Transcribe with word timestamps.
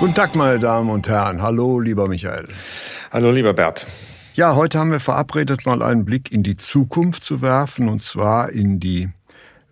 Guten 0.00 0.14
Tag, 0.14 0.34
meine 0.34 0.58
Damen 0.58 0.90
und 0.90 1.08
Herren. 1.08 1.40
Hallo, 1.40 1.78
lieber 1.78 2.08
Michael. 2.08 2.48
Hallo, 3.12 3.30
lieber 3.30 3.54
Bert. 3.54 3.86
Ja, 4.34 4.56
heute 4.56 4.78
haben 4.78 4.90
wir 4.90 5.00
verabredet, 5.00 5.64
mal 5.66 5.82
einen 5.82 6.04
Blick 6.04 6.32
in 6.32 6.42
die 6.42 6.56
Zukunft 6.56 7.24
zu 7.24 7.40
werfen, 7.40 7.88
und 7.88 8.02
zwar 8.02 8.50
in 8.50 8.80
die 8.80 9.08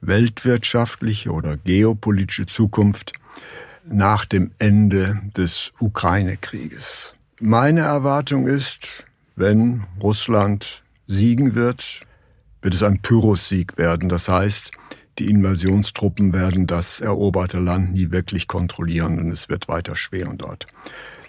weltwirtschaftliche 0.00 1.32
oder 1.32 1.56
geopolitische 1.56 2.46
Zukunft 2.46 3.12
nach 3.84 4.24
dem 4.24 4.52
Ende 4.58 5.20
des 5.36 5.72
Ukraine-Krieges. 5.80 7.14
Meine 7.40 7.80
Erwartung 7.80 8.46
ist, 8.46 9.04
wenn 9.34 9.84
Russland 10.00 10.82
siegen 11.08 11.56
wird, 11.56 12.02
wird 12.62 12.74
es 12.74 12.84
ein 12.84 13.02
Pyrrhus-Sieg 13.02 13.76
werden. 13.76 14.08
Das 14.08 14.28
heißt, 14.28 14.70
die 15.18 15.28
Invasionstruppen 15.28 16.32
werden 16.32 16.66
das 16.66 17.00
eroberte 17.00 17.58
Land 17.58 17.92
nie 17.92 18.10
wirklich 18.10 18.48
kontrollieren 18.48 19.18
und 19.18 19.30
es 19.30 19.48
wird 19.48 19.68
weiter 19.68 19.96
schweren 19.96 20.38
dort. 20.38 20.66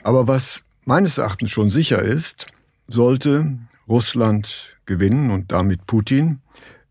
Aber 0.04 0.28
was 0.28 0.64
meines 0.86 1.18
Erachtens 1.18 1.52
schon 1.52 1.70
sicher 1.70 2.02
ist, 2.02 2.48
sollte 2.88 3.58
Russland 3.88 4.78
gewinnen 4.86 5.32
und 5.32 5.52
damit 5.52 5.86
Putin, 5.88 6.40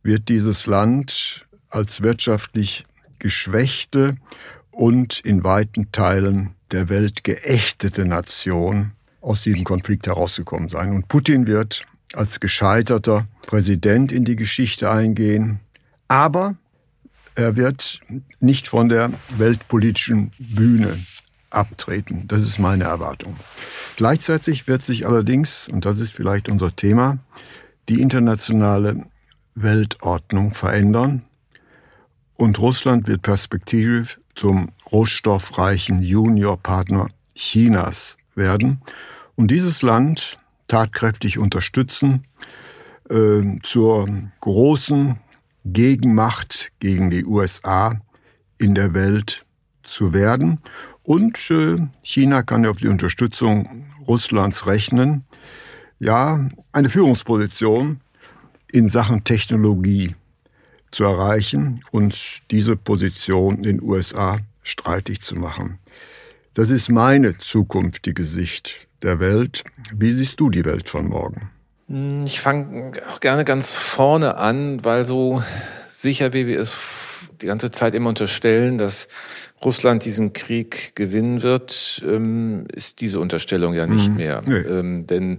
wird 0.02 0.28
dieses 0.28 0.66
Land 0.66 1.46
als 1.68 2.02
wirtschaftlich 2.02 2.84
geschwächte 3.18 4.16
und 4.70 5.20
in 5.20 5.44
weiten 5.44 5.92
Teilen 5.92 6.54
der 6.72 6.88
Welt 6.88 7.24
geächtete 7.24 8.04
Nation 8.04 8.92
aus 9.20 9.42
diesem 9.42 9.64
Konflikt 9.64 10.06
herausgekommen 10.06 10.68
sein. 10.68 10.92
Und 10.92 11.08
Putin 11.08 11.46
wird 11.46 11.86
als 12.14 12.40
gescheiterter 12.40 13.26
Präsident 13.46 14.10
in 14.10 14.24
die 14.24 14.36
Geschichte 14.36 14.90
eingehen. 14.90 15.60
Aber 16.08 16.56
er 17.34 17.56
wird 17.56 18.00
nicht 18.40 18.68
von 18.68 18.88
der 18.88 19.10
weltpolitischen 19.36 20.30
Bühne 20.38 20.98
abtreten. 21.50 22.26
Das 22.28 22.42
ist 22.42 22.58
meine 22.58 22.84
Erwartung. 22.84 23.36
Gleichzeitig 23.96 24.66
wird 24.66 24.84
sich 24.84 25.06
allerdings, 25.06 25.68
und 25.68 25.84
das 25.84 26.00
ist 26.00 26.12
vielleicht 26.12 26.48
unser 26.48 26.74
Thema, 26.74 27.18
die 27.88 28.00
internationale 28.00 29.04
Weltordnung 29.54 30.54
verändern 30.54 31.22
und 32.36 32.58
Russland 32.58 33.06
wird 33.06 33.22
perspektivisch 33.22 34.18
zum 34.34 34.70
rohstoffreichen 34.90 36.02
Juniorpartner 36.02 37.08
Chinas 37.34 38.16
werden 38.34 38.80
und 39.36 39.50
dieses 39.50 39.82
Land 39.82 40.38
tatkräftig 40.68 41.38
unterstützen 41.38 42.24
äh, 43.10 43.58
zur 43.62 44.08
großen 44.40 45.18
Gegenmacht 45.64 46.72
gegen 46.80 47.10
die 47.10 47.24
USA 47.24 48.00
in 48.58 48.74
der 48.74 48.94
Welt 48.94 49.44
zu 49.82 50.12
werden. 50.12 50.60
Und 51.02 51.50
äh, 51.50 51.76
China 52.02 52.42
kann 52.42 52.64
ja 52.64 52.70
auf 52.70 52.78
die 52.78 52.88
Unterstützung 52.88 53.86
Russlands 54.06 54.66
rechnen. 54.66 55.24
Ja, 55.98 56.48
eine 56.72 56.88
Führungsposition 56.88 58.00
in 58.70 58.88
Sachen 58.88 59.24
Technologie 59.24 60.14
zu 60.90 61.04
erreichen 61.04 61.82
und 61.90 62.42
diese 62.50 62.76
Position 62.76 63.56
in 63.56 63.62
den 63.62 63.82
USA 63.82 64.38
streitig 64.62 65.22
zu 65.22 65.36
machen. 65.36 65.78
Das 66.54 66.70
ist 66.70 66.90
meine 66.90 67.38
zukünftige 67.38 68.24
Sicht 68.24 68.86
der 69.02 69.20
Welt. 69.20 69.64
Wie 69.94 70.12
siehst 70.12 70.38
du 70.38 70.50
die 70.50 70.64
Welt 70.64 70.88
von 70.88 71.08
morgen? 71.08 71.50
Hm, 71.92 72.24
ich 72.24 72.40
fange 72.40 72.92
auch 73.12 73.20
gerne 73.20 73.44
ganz 73.44 73.76
vorne 73.76 74.38
an, 74.38 74.82
weil 74.82 75.04
so 75.04 75.42
sicher 75.90 76.32
wie 76.32 76.46
wir 76.46 76.58
es 76.58 76.72
die 77.42 77.46
ganze 77.46 77.70
Zeit 77.70 77.94
immer 77.94 78.08
unterstellen, 78.08 78.78
dass 78.78 79.08
Russland 79.64 80.04
diesen 80.04 80.32
Krieg 80.32 80.96
gewinnen 80.96 81.42
wird, 81.42 82.02
ähm, 82.06 82.66
ist 82.72 83.00
diese 83.00 83.20
Unterstellung 83.20 83.74
ja 83.74 83.86
nicht 83.86 84.10
mhm. 84.10 84.16
mehr. 84.16 84.42
Nee. 84.44 84.56
Ähm, 84.56 85.06
denn 85.06 85.38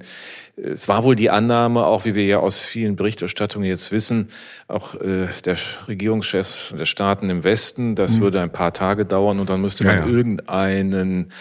es 0.56 0.88
war 0.88 1.04
wohl 1.04 1.16
die 1.16 1.30
Annahme, 1.30 1.86
auch 1.86 2.06
wie 2.06 2.16
wir 2.16 2.26
ja 2.26 2.40
aus 2.40 2.60
vielen 2.60 2.96
Berichterstattungen 2.96 3.68
jetzt 3.68 3.92
wissen, 3.92 4.30
auch 4.68 4.96
äh, 4.96 5.28
der 5.46 5.58
Regierungschefs 5.88 6.74
der 6.78 6.86
Staaten 6.86 7.30
im 7.30 7.44
Westen, 7.44 7.96
das 7.96 8.16
mhm. 8.16 8.22
würde 8.22 8.42
ein 8.42 8.52
paar 8.52 8.74
Tage 8.74 9.06
dauern 9.06 9.40
und 9.40 9.50
dann 9.50 9.62
müsste 9.62 9.86
man 9.86 9.98
ja, 9.98 10.06
ja. 10.06 10.12
irgendeinen 10.12 11.32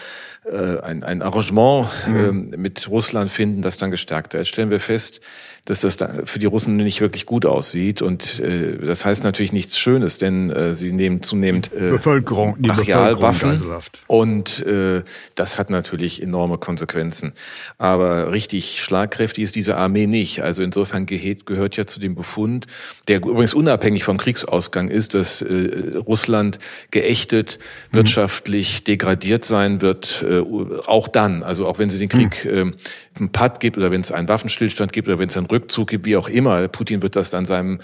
äh, 0.45 0.79
ein, 0.81 1.03
ein 1.03 1.21
Arrangement 1.21 1.87
mhm. 2.07 2.53
äh, 2.53 2.57
mit 2.57 2.89
Russland 2.89 3.29
finden, 3.29 3.61
das 3.61 3.77
dann 3.77 3.91
gestärkt 3.91 4.33
wird. 4.33 4.47
Stellen 4.47 4.71
wir 4.71 4.79
fest, 4.79 5.21
dass 5.65 5.79
das 5.79 5.97
für 6.25 6.39
die 6.39 6.45
Russen 6.45 6.75
nicht 6.75 6.99
wirklich 6.99 7.25
gut 7.25 7.45
aussieht. 7.45 8.01
Und 8.01 8.41
äh, 8.41 8.77
das 8.85 9.05
heißt 9.05 9.23
natürlich 9.23 9.53
nichts 9.53 9.79
Schönes, 9.79 10.17
denn 10.17 10.49
äh, 10.49 10.75
sie 10.75 10.91
nehmen 10.91 11.21
zunehmend 11.21 11.71
äh, 11.73 11.89
Bevölkerung, 11.89 12.57
die 12.59 12.67
Brachialwaffen. 12.67 13.61
Und 14.07 14.65
äh, 14.65 15.03
das 15.35 15.57
hat 15.57 15.69
natürlich 15.69 16.21
enorme 16.21 16.57
Konsequenzen. 16.57 17.31
Aber 17.77 18.33
richtig 18.33 18.83
schlagkräftig 18.83 19.45
ist 19.45 19.55
diese 19.55 19.77
Armee 19.77 20.05
nicht. 20.05 20.43
Also 20.43 20.63
insofern 20.63 21.05
gehört, 21.05 21.45
gehört 21.45 21.77
ja 21.77 21.85
zu 21.85 22.01
dem 22.01 22.15
Befund, 22.15 22.67
der 23.07 23.17
übrigens 23.17 23.53
unabhängig 23.53 24.03
vom 24.03 24.17
Kriegsausgang 24.17 24.89
ist, 24.89 25.13
dass 25.13 25.41
äh, 25.41 25.95
Russland 25.95 26.59
geächtet, 26.91 27.57
mhm. 27.91 27.97
wirtschaftlich 27.97 28.83
degradiert 28.83 29.45
sein 29.45 29.81
wird, 29.81 30.25
äh, 30.27 30.39
auch 30.39 31.07
dann. 31.07 31.41
Also 31.41 31.67
auch 31.67 31.79
wenn 31.79 31.89
sie 31.89 31.99
den 31.99 32.09
Krieg 32.09 32.43
mhm. 32.43 32.51
äh, 32.51 33.19
einen 33.19 33.31
Patt 33.31 33.61
gibt 33.61 33.77
oder 33.77 33.91
wenn 33.91 34.01
es 34.01 34.11
einen 34.11 34.27
Waffenstillstand 34.27 34.91
gibt 34.91 35.07
oder 35.07 35.19
wenn 35.19 35.29
es 35.29 35.37
einen 35.37 35.47
Rückzug 35.53 35.87
gibt, 35.87 36.05
wie 36.05 36.17
auch 36.17 36.27
immer. 36.27 36.67
Putin 36.67 37.01
wird 37.01 37.15
das 37.15 37.29
dann 37.29 37.45
seinem, 37.45 37.79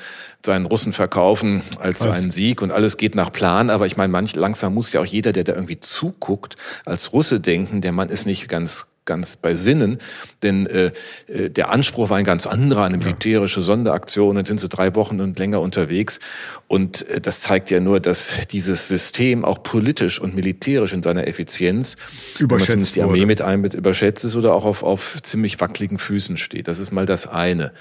seinen 0.46 0.66
Russen 0.66 0.92
verkaufen 0.92 1.62
als 1.80 2.02
Was? 2.02 2.18
einen 2.18 2.32
Sieg 2.32 2.62
und 2.62 2.72
alles 2.72 2.98
geht 2.98 3.16
nach 3.16 3.32
Plan. 3.32 3.70
Aber 3.70 3.86
ich 3.86 3.96
meine, 3.96 4.12
manch, 4.12 4.36
langsam 4.36 4.74
muss 4.74 4.92
ja 4.92 5.00
auch 5.00 5.06
jeder, 5.06 5.32
der 5.32 5.44
da 5.46 5.54
irgendwie 5.54 5.80
zuguckt, 5.80 6.58
als 6.86 7.14
Russe 7.14 7.40
denken, 7.40 7.82
der 7.82 7.94
Mann 7.94 8.10
ist 8.10 8.26
nicht 8.26 8.50
ganz 8.50 8.88
ganz 9.10 9.36
bei 9.36 9.56
Sinnen, 9.56 9.98
denn 10.44 10.68
äh, 10.68 10.92
äh, 11.28 11.50
der 11.50 11.72
Anspruch 11.72 12.10
war 12.10 12.18
ein 12.18 12.24
ganz 12.24 12.46
anderer, 12.46 12.84
eine 12.84 12.98
militärische 12.98 13.62
Sonderaktion, 13.62 14.36
dann 14.36 14.46
sind 14.46 14.62
sie 14.62 14.70
drei 14.70 14.94
Wochen 14.94 15.20
und 15.20 15.38
länger 15.40 15.60
unterwegs 15.62 16.20
und 16.68 17.10
äh, 17.10 17.20
das 17.20 17.42
zeigt 17.42 17.72
ja 17.72 17.80
nur, 17.80 18.00
dass 18.00 18.36
dieses 18.52 18.88
System 18.88 19.44
auch 19.44 19.64
politisch 19.64 20.22
und 20.22 20.36
militärisch 20.36 20.94
in 20.94 21.02
seiner 21.02 21.28
Effizienz, 21.28 21.98
überschätzt 22.38 22.96
die 22.96 23.02
Armee 23.02 23.26
mit 23.26 23.42
einem 23.42 23.64
mit 23.64 23.74
überschätzt 23.74 24.24
ist 24.24 24.36
oder 24.36 24.54
auch 24.54 24.66
auf, 24.66 24.84
auf 24.84 25.18
ziemlich 25.24 25.60
wackeligen 25.60 25.98
Füßen 25.98 26.38
steht. 26.38 26.68
Das 26.68 26.78
ist 26.78 26.92
mal 26.92 27.08
das 27.08 27.26
eine. 27.28 27.72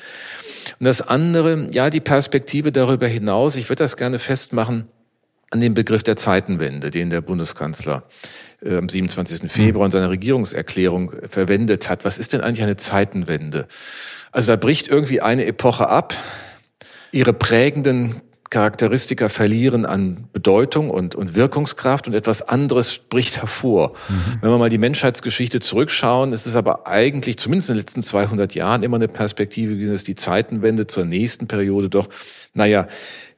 Und 0.80 0.86
das 0.86 1.02
andere, 1.02 1.68
ja, 1.70 1.90
die 1.90 2.00
Perspektive 2.00 2.72
darüber 2.72 3.06
hinaus, 3.06 3.56
ich 3.56 3.68
würde 3.68 3.84
das 3.84 3.96
gerne 3.96 4.18
festmachen, 4.18 4.86
an 5.50 5.60
dem 5.60 5.74
Begriff 5.74 6.02
der 6.02 6.16
Zeitenwende, 6.16 6.90
den 6.90 7.10
der 7.10 7.20
Bundeskanzler 7.20 8.04
äh, 8.62 8.76
am 8.76 8.88
27. 8.88 9.50
Februar 9.50 9.86
in 9.86 9.90
seiner 9.90 10.10
Regierungserklärung 10.10 11.12
verwendet 11.28 11.88
hat. 11.88 12.04
Was 12.04 12.18
ist 12.18 12.32
denn 12.32 12.40
eigentlich 12.40 12.62
eine 12.62 12.76
Zeitenwende? 12.76 13.66
Also 14.32 14.52
da 14.52 14.56
bricht 14.56 14.88
irgendwie 14.88 15.20
eine 15.20 15.46
Epoche 15.46 15.88
ab. 15.88 16.14
Ihre 17.12 17.32
prägenden 17.32 18.20
Charakteristika 18.50 19.28
verlieren 19.28 19.84
an 19.84 20.24
Bedeutung 20.32 20.88
und, 20.90 21.14
und 21.14 21.34
Wirkungskraft 21.34 22.06
und 22.06 22.14
etwas 22.14 22.40
anderes 22.40 22.98
bricht 22.98 23.40
hervor. 23.40 23.92
Mhm. 24.08 24.38
Wenn 24.40 24.50
wir 24.50 24.58
mal 24.58 24.70
die 24.70 24.78
Menschheitsgeschichte 24.78 25.60
zurückschauen, 25.60 26.32
ist 26.32 26.46
es 26.46 26.56
aber 26.56 26.86
eigentlich, 26.86 27.36
zumindest 27.36 27.68
in 27.68 27.74
den 27.74 27.80
letzten 27.80 28.02
200 28.02 28.54
Jahren, 28.54 28.82
immer 28.82 28.96
eine 28.96 29.08
Perspektive 29.08 29.74
gewesen, 29.74 29.92
dass 29.92 30.04
die 30.04 30.14
Zeitenwende 30.14 30.86
zur 30.86 31.04
nächsten 31.04 31.46
Periode 31.46 31.90
doch, 31.90 32.08
naja, 32.54 32.88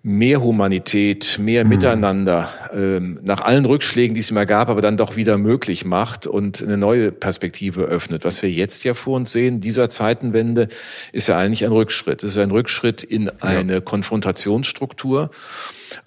mehr 0.03 0.41
Humanität, 0.41 1.39
mehr 1.39 1.65
mhm. 1.65 1.71
Miteinander, 1.71 2.49
ähm, 2.73 3.19
nach 3.23 3.43
allen 3.43 3.67
Rückschlägen, 3.67 4.15
die 4.15 4.21
es 4.21 4.31
immer 4.31 4.47
gab, 4.47 4.69
aber 4.69 4.81
dann 4.81 4.97
doch 4.97 5.17
wieder 5.17 5.37
möglich 5.37 5.85
macht 5.85 6.27
und 6.27 6.63
eine 6.63 6.79
neue 6.79 7.13
Perspektive 7.13 7.83
öffnet. 7.83 8.25
Was 8.25 8.43
wir 8.43 8.51
jetzt 8.51 8.85
ja 8.85 8.95
vor 8.95 9.17
uns 9.17 9.33
sehen, 9.33 9.61
dieser 9.61 9.91
Zeitenwende, 9.91 10.69
ist 11.13 11.29
ja 11.29 11.37
eigentlich 11.37 11.65
ein 11.65 11.73
Rückschritt. 11.73 12.25
Es 12.25 12.33
ist 12.33 12.39
ein 12.39 12.51
Rückschritt 12.51 13.03
in 13.03 13.29
eine 13.41 13.75
ja. 13.75 13.81
Konfrontationsstruktur. 13.81 15.31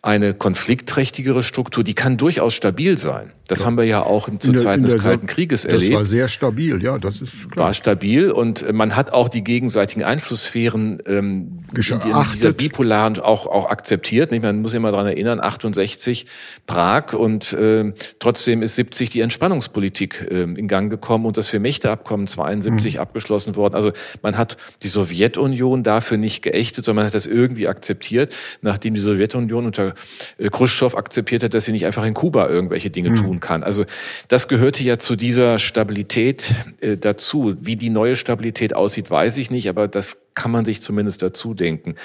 Eine 0.01 0.33
konfliktträchtigere 0.33 1.43
Struktur, 1.43 1.83
die 1.83 1.93
kann 1.93 2.17
durchaus 2.17 2.53
stabil 2.53 2.97
sein. 2.97 3.31
Das 3.47 3.59
ja. 3.59 3.65
haben 3.65 3.77
wir 3.77 3.83
ja 3.83 4.01
auch 4.01 4.29
zu 4.39 4.53
Zeiten 4.53 4.83
des 4.83 5.03
Kalten 5.03 5.27
Krieges 5.27 5.65
erlebt. 5.65 5.91
Das 5.91 5.99
war 5.99 6.05
sehr 6.05 6.29
stabil, 6.29 6.81
ja, 6.81 6.97
das 6.97 7.19
ist 7.19 7.51
klar. 7.51 7.67
War 7.67 7.73
stabil 7.73 8.31
und 8.31 8.71
man 8.71 8.95
hat 8.95 9.11
auch 9.11 9.27
die 9.27 9.43
gegenseitigen 9.43 10.03
Einflusssphären 10.03 11.03
ähm, 11.05 11.65
in 11.75 11.99
dieser 12.33 12.53
bipolaren 12.53 13.19
auch, 13.19 13.45
auch 13.45 13.69
akzeptiert. 13.69 14.31
Nicht? 14.31 14.43
Man 14.43 14.61
muss 14.61 14.73
immer 14.73 14.91
daran 14.91 15.07
erinnern, 15.07 15.41
68 15.41 16.25
Prag 16.67 17.13
und 17.13 17.51
äh, 17.51 17.91
trotzdem 18.19 18.61
ist 18.61 18.75
70 18.75 19.09
die 19.09 19.19
Entspannungspolitik 19.19 20.25
äh, 20.31 20.43
in 20.43 20.69
Gang 20.69 20.89
gekommen 20.89 21.25
und 21.25 21.35
das 21.35 21.49
Vier-Mächte-Abkommen 21.49 22.27
72 22.27 22.95
mhm. 22.95 22.99
abgeschlossen 23.01 23.57
worden. 23.57 23.75
Also 23.75 23.91
man 24.21 24.37
hat 24.37 24.55
die 24.83 24.87
Sowjetunion 24.87 25.83
dafür 25.83 26.17
nicht 26.17 26.43
geächtet, 26.43 26.85
sondern 26.85 27.03
man 27.03 27.07
hat 27.07 27.15
das 27.15 27.27
irgendwie 27.27 27.67
akzeptiert, 27.67 28.33
nachdem 28.61 28.93
die 28.93 29.01
Sowjetunion 29.01 29.65
unter 29.79 29.95
äh, 30.37 30.49
Khrushchev 30.49 30.95
akzeptiert 30.95 31.43
hat, 31.43 31.53
dass 31.53 31.65
sie 31.65 31.71
nicht 31.73 31.85
einfach 31.85 32.05
in 32.05 32.13
Kuba 32.13 32.47
irgendwelche 32.47 32.89
Dinge 32.89 33.09
mhm. 33.09 33.15
tun 33.15 33.33
tun 33.33 33.39
kann. 33.39 33.63
Also 33.63 33.85
das 34.27 34.47
gehörte 34.47 34.83
ja 34.83 34.99
zu 34.99 35.15
dieser 35.15 35.59
Stabilität 35.59 36.53
äh, 36.81 36.97
dazu. 36.97 37.55
Wie 37.59 37.75
die 37.75 37.89
neue 37.89 38.15
Stabilität 38.15 38.75
aussieht, 38.75 39.09
weiß 39.09 39.37
ich 39.37 39.49
nicht, 39.49 39.69
aber 39.69 39.87
das 39.87 40.17
kann 40.35 40.51
man 40.51 40.65
sich 40.65 40.81
zumindest 40.81 41.21
dazu 41.21 41.53
denken. 41.53 41.95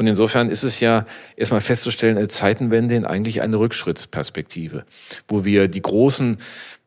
Und 0.00 0.06
insofern 0.06 0.48
ist 0.48 0.62
es 0.62 0.80
ja 0.80 1.04
erstmal 1.36 1.60
festzustellen, 1.60 2.16
eine 2.16 2.28
Zeitenwende 2.28 2.94
in 2.94 3.04
eigentlich 3.04 3.42
eine 3.42 3.58
Rückschrittsperspektive, 3.58 4.86
wo 5.28 5.44
wir 5.44 5.68
die 5.68 5.82
großen 5.82 6.38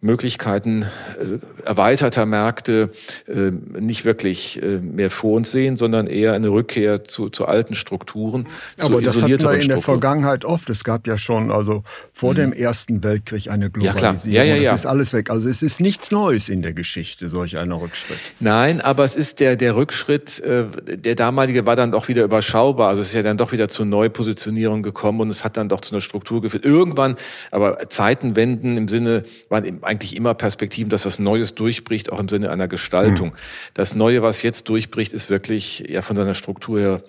Möglichkeiten 0.03 0.83
äh, 0.83 1.65
erweiterter 1.65 2.25
Märkte 2.25 2.91
äh, 3.27 3.51
nicht 3.79 4.03
wirklich 4.03 4.61
äh, 4.61 4.79
mehr 4.79 5.09
vor 5.09 5.37
uns 5.37 5.51
sehen, 5.51 5.77
sondern 5.77 6.07
eher 6.07 6.33
eine 6.33 6.49
Rückkehr 6.49 7.05
zu, 7.05 7.29
zu 7.29 7.45
alten 7.45 7.73
Strukturen. 7.73 8.47
Aber 8.79 8.97
zu 8.97 9.05
das 9.05 9.21
hatten 9.21 9.39
wir 9.39 9.51
in 9.53 9.69
der 9.69 9.81
Vergangenheit 9.81 10.43
oft. 10.43 10.69
Es 10.69 10.83
gab 10.83 11.07
ja 11.07 11.17
schon 11.17 11.51
also 11.51 11.83
vor 12.11 12.31
mhm. 12.31 12.37
dem 12.37 12.53
Ersten 12.53 13.01
Weltkrieg 13.01 13.49
eine 13.49 13.69
Globalisierung. 13.69 14.19
Ja, 14.25 14.43
ja, 14.43 14.55
ja, 14.55 14.61
ja. 14.61 14.71
Das 14.71 14.81
ist 14.81 14.85
alles 14.87 15.13
weg. 15.13 15.29
Also 15.29 15.47
es 15.47 15.63
ist 15.63 15.79
nichts 15.79 16.11
Neues 16.11 16.49
in 16.49 16.61
der 16.61 16.73
Geschichte, 16.73 17.29
solch 17.29 17.57
einer 17.57 17.79
Rückschritt. 17.79 18.33
Nein, 18.41 18.81
aber 18.81 19.05
es 19.05 19.15
ist 19.15 19.39
der, 19.39 19.55
der 19.55 19.77
Rückschritt, 19.77 20.41
äh, 20.41 20.65
der 20.97 21.15
damalige 21.15 21.65
war 21.65 21.77
dann 21.77 21.91
doch 21.91 22.09
wieder 22.09 22.25
überschaubar. 22.25 22.89
Also 22.89 23.02
es 23.03 23.09
ist 23.09 23.15
ja 23.15 23.23
dann 23.23 23.37
doch 23.37 23.51
wieder 23.51 23.69
zur 23.69 23.85
Neupositionierung 23.85 24.83
gekommen 24.83 25.21
und 25.21 25.29
es 25.29 25.43
hat 25.43 25.57
dann 25.57 25.69
doch 25.69 25.81
zu 25.81 25.93
einer 25.93 26.01
Struktur 26.01 26.41
geführt. 26.41 26.65
Irgendwann, 26.65 27.15
aber 27.51 27.89
Zeitenwenden 27.89 28.77
im 28.77 28.87
Sinne, 28.87 29.23
waren 29.49 29.83
eigentlich 29.83 30.15
immer 30.15 30.33
Perspektiven, 30.33 30.89
dass 30.89 31.05
was 31.05 31.19
Neues 31.19 31.55
durchbricht, 31.55 32.11
auch 32.11 32.19
im 32.19 32.29
Sinne 32.29 32.49
einer 32.49 32.67
Gestaltung. 32.67 33.29
Mhm. 33.29 33.33
Das 33.73 33.95
Neue, 33.95 34.21
was 34.21 34.41
jetzt 34.41 34.69
durchbricht, 34.69 35.13
ist 35.13 35.29
wirklich 35.29 35.85
ja 35.87 36.01
von 36.01 36.15
seiner 36.15 36.33
Struktur 36.33 36.79
her 36.79 37.03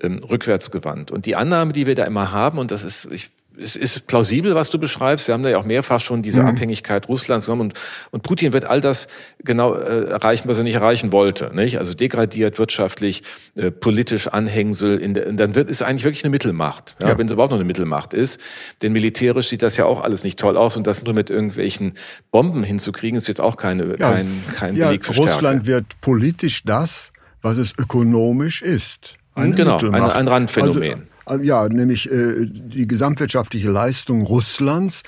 ähm, 0.00 0.22
rückwärtsgewandt. 0.22 1.10
Und 1.10 1.26
die 1.26 1.36
Annahme, 1.36 1.72
die 1.72 1.86
wir 1.86 1.94
da 1.94 2.04
immer 2.04 2.30
haben, 2.30 2.58
und 2.58 2.70
das 2.70 2.84
ist, 2.84 3.08
ich 3.10 3.30
es 3.60 3.76
ist 3.76 4.06
plausibel, 4.06 4.54
was 4.54 4.70
du 4.70 4.78
beschreibst. 4.78 5.26
Wir 5.26 5.34
haben 5.34 5.42
da 5.42 5.48
ja 5.48 5.58
auch 5.58 5.64
mehrfach 5.64 6.00
schon 6.00 6.22
diese 6.22 6.42
mhm. 6.42 6.48
Abhängigkeit 6.48 7.08
Russlands 7.08 7.46
genommen 7.46 7.62
und, 7.62 7.74
und 8.10 8.22
Putin 8.22 8.52
wird 8.52 8.64
all 8.64 8.80
das 8.80 9.08
genau 9.42 9.74
äh, 9.74 10.04
erreichen, 10.10 10.48
was 10.48 10.58
er 10.58 10.64
nicht 10.64 10.74
erreichen 10.74 11.12
wollte. 11.12 11.50
Nicht? 11.54 11.78
Also 11.78 11.94
degradiert 11.94 12.58
wirtschaftlich, 12.58 13.22
äh, 13.56 13.70
politisch 13.70 14.28
Anhängsel. 14.28 14.98
In 14.98 15.14
der, 15.14 15.26
und 15.26 15.36
dann 15.38 15.54
wird 15.54 15.70
es 15.70 15.82
eigentlich 15.82 16.04
wirklich 16.04 16.24
eine 16.24 16.30
Mittelmacht, 16.30 16.96
ja, 17.00 17.08
ja. 17.08 17.18
wenn 17.18 17.26
es 17.26 17.32
überhaupt 17.32 17.50
noch 17.50 17.58
eine 17.58 17.66
Mittelmacht 17.66 18.14
ist. 18.14 18.40
Denn 18.82 18.92
militärisch 18.92 19.48
sieht 19.48 19.62
das 19.62 19.76
ja 19.76 19.84
auch 19.84 20.02
alles 20.02 20.24
nicht 20.24 20.38
toll 20.38 20.56
aus 20.56 20.76
und 20.76 20.86
das 20.86 21.02
nur 21.02 21.14
mit 21.14 21.30
irgendwelchen 21.30 21.94
Bomben 22.30 22.62
hinzukriegen, 22.62 23.18
ist 23.18 23.28
jetzt 23.28 23.40
auch 23.40 23.56
keine, 23.56 23.96
ja, 23.98 24.12
kein, 24.12 24.44
kein 24.54 24.76
ja, 24.76 24.86
Beleg 24.86 25.04
für 25.04 25.16
Russland 25.16 25.66
wird 25.66 26.00
politisch 26.00 26.62
das, 26.64 27.12
was 27.42 27.58
es 27.58 27.72
ökonomisch 27.76 28.62
ist. 28.62 29.16
Eine 29.34 29.54
genau, 29.54 29.78
ein, 29.78 29.94
ein 29.94 30.28
Randphänomen. 30.28 30.82
Also, 30.82 31.02
ja, 31.40 31.68
nämlich 31.68 32.10
äh, 32.10 32.46
die 32.46 32.86
gesamtwirtschaftliche 32.86 33.70
Leistung 33.70 34.22
Russlands 34.22 35.02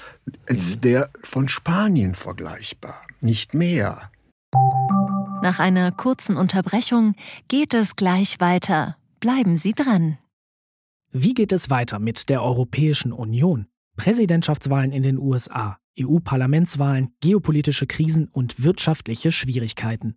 ist 0.46 0.76
mhm. 0.76 0.80
der 0.82 1.10
von 1.22 1.48
Spanien 1.48 2.14
vergleichbar, 2.14 3.02
nicht 3.20 3.54
mehr. 3.54 4.10
Nach 5.42 5.58
einer 5.58 5.90
kurzen 5.90 6.36
Unterbrechung 6.36 7.14
geht 7.48 7.72
es 7.72 7.96
gleich 7.96 8.40
weiter. 8.40 8.96
Bleiben 9.20 9.56
Sie 9.56 9.72
dran. 9.72 10.18
Wie 11.12 11.34
geht 11.34 11.52
es 11.52 11.70
weiter 11.70 11.98
mit 11.98 12.28
der 12.28 12.42
Europäischen 12.42 13.12
Union? 13.12 13.66
Präsidentschaftswahlen 13.96 14.92
in 14.92 15.02
den 15.02 15.18
USA, 15.18 15.78
EU-Parlamentswahlen, 15.98 17.10
geopolitische 17.20 17.86
Krisen 17.86 18.28
und 18.28 18.62
wirtschaftliche 18.62 19.32
Schwierigkeiten. 19.32 20.16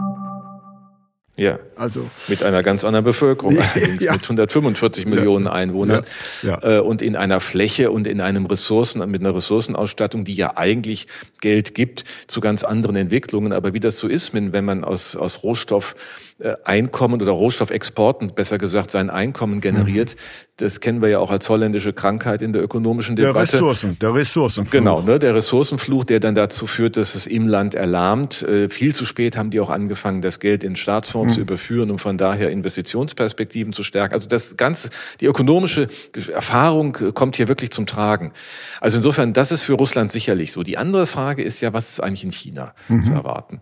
Ja, 1.41 1.57
also 1.75 2.07
mit 2.27 2.43
einer 2.43 2.61
ganz 2.61 2.83
anderen 2.83 3.03
Bevölkerung, 3.03 3.57
ja. 3.99 4.13
mit 4.13 4.21
145 4.21 5.07
Millionen 5.07 5.47
Einwohnern 5.47 6.05
ja. 6.43 6.59
Ja. 6.61 6.77
Äh, 6.77 6.81
und 6.81 7.01
in 7.01 7.15
einer 7.15 7.39
Fläche 7.39 7.89
und 7.89 8.05
in 8.05 8.21
einem 8.21 8.45
Ressourcen, 8.45 9.09
mit 9.09 9.21
einer 9.21 9.33
Ressourcenausstattung, 9.33 10.23
die 10.23 10.35
ja 10.35 10.55
eigentlich 10.55 11.07
Geld 11.41 11.75
gibt 11.75 12.05
zu 12.27 12.39
ganz 12.39 12.63
anderen 12.63 12.95
Entwicklungen. 12.95 13.53
Aber 13.53 13.73
wie 13.73 13.79
das 13.79 13.99
so 13.99 14.07
ist, 14.07 14.33
wenn 14.33 14.65
man 14.65 14.83
aus, 14.83 15.15
aus 15.15 15.43
Rohstoff 15.43 15.95
äh, 16.41 16.55
Einkommen 16.63 17.21
oder 17.21 17.33
Rohstoffexporten, 17.33 18.33
besser 18.33 18.57
gesagt, 18.57 18.89
sein 18.89 19.11
Einkommen 19.11 19.61
generiert. 19.61 20.15
Mhm. 20.15 20.47
Das 20.57 20.79
kennen 20.79 21.01
wir 21.01 21.09
ja 21.09 21.19
auch 21.19 21.29
als 21.29 21.49
holländische 21.49 21.93
Krankheit 21.93 22.41
in 22.41 22.51
der 22.51 22.63
ökonomischen 22.63 23.15
Debatte. 23.15 23.33
Der 23.33 23.41
Ressourcen, 23.41 23.97
der 23.99 24.13
Ressourcenfluch. 24.13 24.71
Genau, 24.71 25.01
ne, 25.01 25.19
der 25.19 25.35
Ressourcenfluch, 25.35 26.03
der 26.03 26.19
dann 26.19 26.33
dazu 26.33 26.65
führt, 26.65 26.97
dass 26.97 27.13
es 27.13 27.27
im 27.27 27.47
Land 27.47 27.75
erlahmt. 27.75 28.41
Äh, 28.41 28.69
viel 28.69 28.95
zu 28.95 29.05
spät 29.05 29.37
haben 29.37 29.51
die 29.51 29.59
auch 29.59 29.69
angefangen, 29.69 30.21
das 30.21 30.39
Geld 30.39 30.63
in 30.63 30.75
Staatsfonds 30.75 31.33
mhm. 31.33 31.35
zu 31.35 31.41
überführen, 31.41 31.91
um 31.91 31.99
von 31.99 32.17
daher 32.17 32.49
Investitionsperspektiven 32.49 33.71
zu 33.71 33.83
stärken. 33.83 34.15
Also 34.15 34.27
das 34.27 34.57
ganze, 34.57 34.89
die 35.19 35.25
ökonomische 35.25 35.87
Erfahrung 36.31 36.97
äh, 37.01 37.11
kommt 37.11 37.37
hier 37.37 37.49
wirklich 37.49 37.69
zum 37.69 37.85
Tragen. 37.85 38.31
Also 38.79 38.97
insofern, 38.97 39.33
das 39.33 39.51
ist 39.51 39.61
für 39.61 39.73
Russland 39.73 40.11
sicherlich 40.11 40.53
so. 40.53 40.63
Die 40.63 40.77
andere 40.77 41.05
Frage 41.05 41.30
ist 41.39 41.61
ja, 41.61 41.73
was 41.73 41.89
ist 41.89 41.99
eigentlich 42.01 42.23
in 42.23 42.31
China 42.31 42.73
mhm. 42.87 43.03
zu 43.03 43.13
erwarten? 43.13 43.61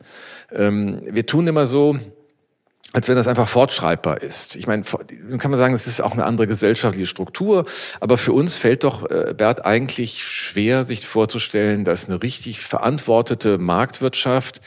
Ähm, 0.51 1.01
wir 1.09 1.25
tun 1.25 1.47
immer 1.47 1.65
so, 1.65 1.99
als 2.91 3.07
wenn 3.07 3.15
das 3.15 3.27
einfach 3.27 3.47
fortschreibbar 3.47 4.21
ist. 4.21 4.55
Ich 4.55 4.65
meine, 4.65 4.83
kann 4.83 5.51
man 5.51 5.59
sagen, 5.59 5.73
es 5.73 5.85
ist 5.85 6.01
auch 6.01 6.13
eine 6.13 6.25
andere 6.25 6.47
gesellschaftliche 6.47 7.05
Struktur, 7.05 7.65
aber 7.99 8.17
für 8.17 8.33
uns 8.33 8.55
fällt 8.55 8.83
doch, 8.83 9.09
äh, 9.09 9.35
Bert, 9.37 9.65
eigentlich 9.65 10.23
schwer, 10.23 10.85
sich 10.85 11.05
vorzustellen, 11.05 11.83
dass 11.83 12.07
eine 12.07 12.23
richtig 12.23 12.61
verantwortete 12.61 13.57
Marktwirtschaft 13.59 14.61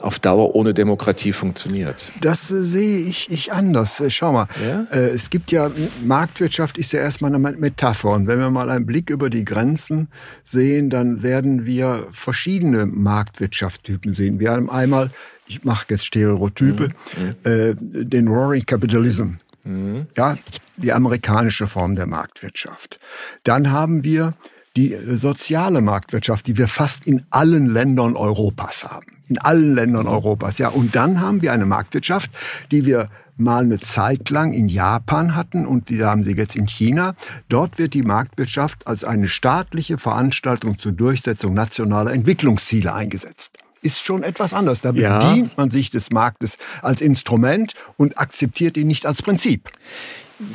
auf 0.00 0.18
Dauer 0.18 0.54
ohne 0.54 0.74
Demokratie 0.74 1.32
funktioniert. 1.32 2.12
Das 2.20 2.50
äh, 2.50 2.62
sehe 2.62 2.98
ich, 2.98 3.30
ich 3.30 3.52
anders. 3.52 4.00
Äh, 4.00 4.10
schau 4.10 4.32
mal, 4.32 4.48
ja? 4.66 4.86
äh, 4.90 5.10
es 5.10 5.30
gibt 5.30 5.52
ja, 5.52 5.70
Marktwirtschaft 6.04 6.78
ist 6.78 6.92
ja 6.92 7.00
erstmal 7.00 7.34
eine 7.34 7.38
Metapher. 7.38 8.10
Und 8.10 8.26
wenn 8.26 8.38
wir 8.38 8.50
mal 8.50 8.70
einen 8.70 8.86
Blick 8.86 9.10
über 9.10 9.30
die 9.30 9.44
Grenzen 9.44 10.08
sehen, 10.42 10.90
dann 10.90 11.22
werden 11.22 11.66
wir 11.66 12.06
verschiedene 12.12 12.86
Marktwirtschaftstypen 12.86 14.14
sehen. 14.14 14.40
Wir 14.40 14.52
haben 14.52 14.70
einmal 14.70 15.10
ich 15.48 15.64
mache 15.64 15.86
jetzt 15.88 16.04
Stereotype, 16.04 16.90
mhm. 17.16 17.50
äh, 17.50 17.74
den 17.80 18.28
Roaring 18.28 18.64
Capitalism. 18.66 19.34
Mhm. 19.64 20.06
Ja, 20.16 20.36
die 20.76 20.92
amerikanische 20.92 21.66
Form 21.66 21.96
der 21.96 22.06
Marktwirtschaft. 22.06 23.00
Dann 23.44 23.70
haben 23.70 24.04
wir 24.04 24.34
die 24.76 24.94
soziale 24.94 25.82
Marktwirtschaft, 25.82 26.46
die 26.46 26.56
wir 26.56 26.68
fast 26.68 27.06
in 27.06 27.24
allen 27.30 27.66
Ländern 27.66 28.16
Europas 28.16 28.84
haben. 28.84 29.17
In 29.28 29.38
allen 29.38 29.74
Ländern 29.74 30.06
mhm. 30.06 30.12
Europas, 30.12 30.58
ja. 30.58 30.68
Und 30.68 30.94
dann 30.94 31.20
haben 31.20 31.42
wir 31.42 31.52
eine 31.52 31.66
Marktwirtschaft, 31.66 32.30
die 32.70 32.84
wir 32.84 33.08
mal 33.36 33.62
eine 33.62 33.78
Zeit 33.78 34.30
lang 34.30 34.52
in 34.52 34.68
Japan 34.68 35.36
hatten 35.36 35.64
und 35.64 35.90
die 35.90 36.02
haben 36.02 36.24
sie 36.24 36.36
jetzt 36.36 36.56
in 36.56 36.66
China. 36.66 37.14
Dort 37.48 37.78
wird 37.78 37.94
die 37.94 38.02
Marktwirtschaft 38.02 38.86
als 38.86 39.04
eine 39.04 39.28
staatliche 39.28 39.96
Veranstaltung 39.96 40.78
zur 40.78 40.92
Durchsetzung 40.92 41.54
nationaler 41.54 42.12
Entwicklungsziele 42.12 42.92
eingesetzt 42.92 43.52
ist 43.80 44.04
schon 44.04 44.24
etwas 44.24 44.54
anders. 44.54 44.80
Da 44.80 44.90
bedient 44.90 45.56
man 45.56 45.70
sich 45.70 45.90
des 45.90 46.10
Marktes 46.10 46.58
als 46.82 47.00
Instrument 47.00 47.74
und 47.96 48.18
akzeptiert 48.18 48.76
ihn 48.76 48.88
nicht 48.88 49.06
als 49.06 49.22
Prinzip. 49.22 49.70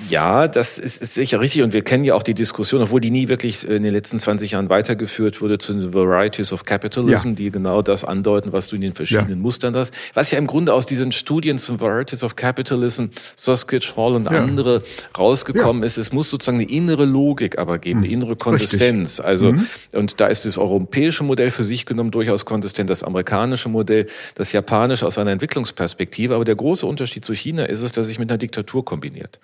Ja, 0.09 0.47
das 0.47 0.79
ist, 0.79 1.01
ist 1.01 1.13
sicher 1.13 1.41
richtig. 1.41 1.61
Und 1.61 1.73
wir 1.73 1.81
kennen 1.81 2.05
ja 2.05 2.15
auch 2.15 2.23
die 2.23 2.33
Diskussion, 2.33 2.81
obwohl 2.81 3.01
die 3.01 3.11
nie 3.11 3.27
wirklich 3.27 3.67
in 3.67 3.83
den 3.83 3.93
letzten 3.93 4.17
20 4.17 4.51
Jahren 4.51 4.69
weitergeführt 4.69 5.41
wurde, 5.41 5.57
zu 5.57 5.73
den 5.73 5.93
Varieties 5.93 6.53
of 6.53 6.63
Capitalism, 6.63 7.29
ja. 7.29 7.35
die 7.35 7.51
genau 7.51 7.81
das 7.81 8.05
andeuten, 8.05 8.53
was 8.53 8.69
du 8.69 8.75
in 8.75 8.81
den 8.81 8.93
verschiedenen 8.93 9.29
ja. 9.29 9.35
Mustern 9.35 9.75
hast. 9.75 9.93
Was 10.13 10.31
ja 10.31 10.37
im 10.37 10.47
Grunde 10.47 10.73
aus 10.73 10.85
diesen 10.85 11.11
Studien 11.11 11.57
zum 11.57 11.81
Varieties 11.81 12.23
of 12.23 12.37
Capitalism, 12.37 13.05
Soskitch, 13.35 13.95
Hall 13.97 14.15
und 14.15 14.31
ja. 14.31 14.39
andere 14.39 14.83
rausgekommen 15.17 15.83
ist, 15.83 15.97
es 15.97 16.13
muss 16.13 16.29
sozusagen 16.29 16.59
eine 16.59 16.69
innere 16.69 17.03
Logik 17.03 17.57
aber 17.57 17.77
geben, 17.77 17.99
eine 17.99 18.07
hm. 18.07 18.13
innere 18.13 18.35
Konsistenz. 18.37 19.19
Richtig. 19.19 19.25
Also, 19.25 19.51
mhm. 19.51 19.67
und 19.91 20.19
da 20.21 20.27
ist 20.27 20.45
das 20.45 20.57
europäische 20.57 21.23
Modell 21.23 21.51
für 21.51 21.63
sich 21.63 21.85
genommen 21.85 22.11
durchaus 22.11 22.45
konsistent, 22.45 22.89
das 22.89 23.03
amerikanische 23.03 23.67
Modell, 23.67 24.07
das 24.35 24.53
japanische 24.53 25.05
aus 25.05 25.17
einer 25.17 25.31
Entwicklungsperspektive. 25.31 26.35
Aber 26.35 26.45
der 26.45 26.55
große 26.55 26.85
Unterschied 26.85 27.25
zu 27.25 27.33
China 27.33 27.65
ist 27.65 27.81
es, 27.81 27.91
dass 27.91 28.07
sich 28.07 28.19
mit 28.19 28.31
einer 28.31 28.37
Diktatur 28.37 28.85
kombiniert. 28.85 29.39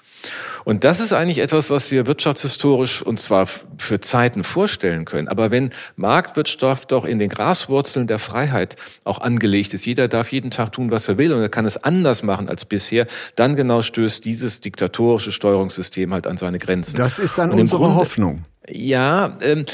Und 0.66 0.84
das 0.84 1.00
ist 1.00 1.14
eigentlich 1.14 1.40
etwas, 1.40 1.70
was 1.70 1.92
wir 1.92 2.08
wirtschaftshistorisch 2.08 3.02
und 3.02 3.20
zwar 3.20 3.48
für 3.78 4.02
Zeiten 4.02 4.44
vorstellen 4.44 5.06
können. 5.06 5.28
Aber 5.28 5.52
wenn 5.52 5.72
Marktwirtschaft 5.96 6.92
doch 6.92 7.06
in 7.06 7.20
den 7.20 7.30
Graswurzeln 7.30 8.08
der 8.08 8.20
Freiheit 8.20 8.76
auch 9.04 9.22
angelegt 9.22 9.74
ist, 9.74 9.86
jeder 9.86 10.08
darf 10.08 10.32
jeden 10.32 10.52
Tag 10.52 10.72
tun, 10.72 10.92
was 10.92 11.08
er 11.08 11.18
will 11.18 11.34
und 11.34 11.42
er 11.42 11.50
kann 11.50 11.66
es 11.66 11.78
anders 11.78 12.24
machen 12.24 12.50
als 12.50 12.66
bisher, 12.66 13.08
dann 13.36 13.56
genau 13.56 13.82
stößt 13.82 14.24
dieses 14.26 14.62
diktatorische 14.62 15.32
Steuerungssystem 15.32 16.14
halt 16.14 16.28
an 16.28 16.38
seine 16.38 16.60
Grenzen. 16.60 16.98
Das 16.98 17.20
ist 17.20 17.38
dann 17.38 17.52
unsere 17.52 17.82
Grunde, 17.82 17.96
Hoffnung. 17.96 18.46
Ja, 18.72 19.38
ähm, 19.42 19.66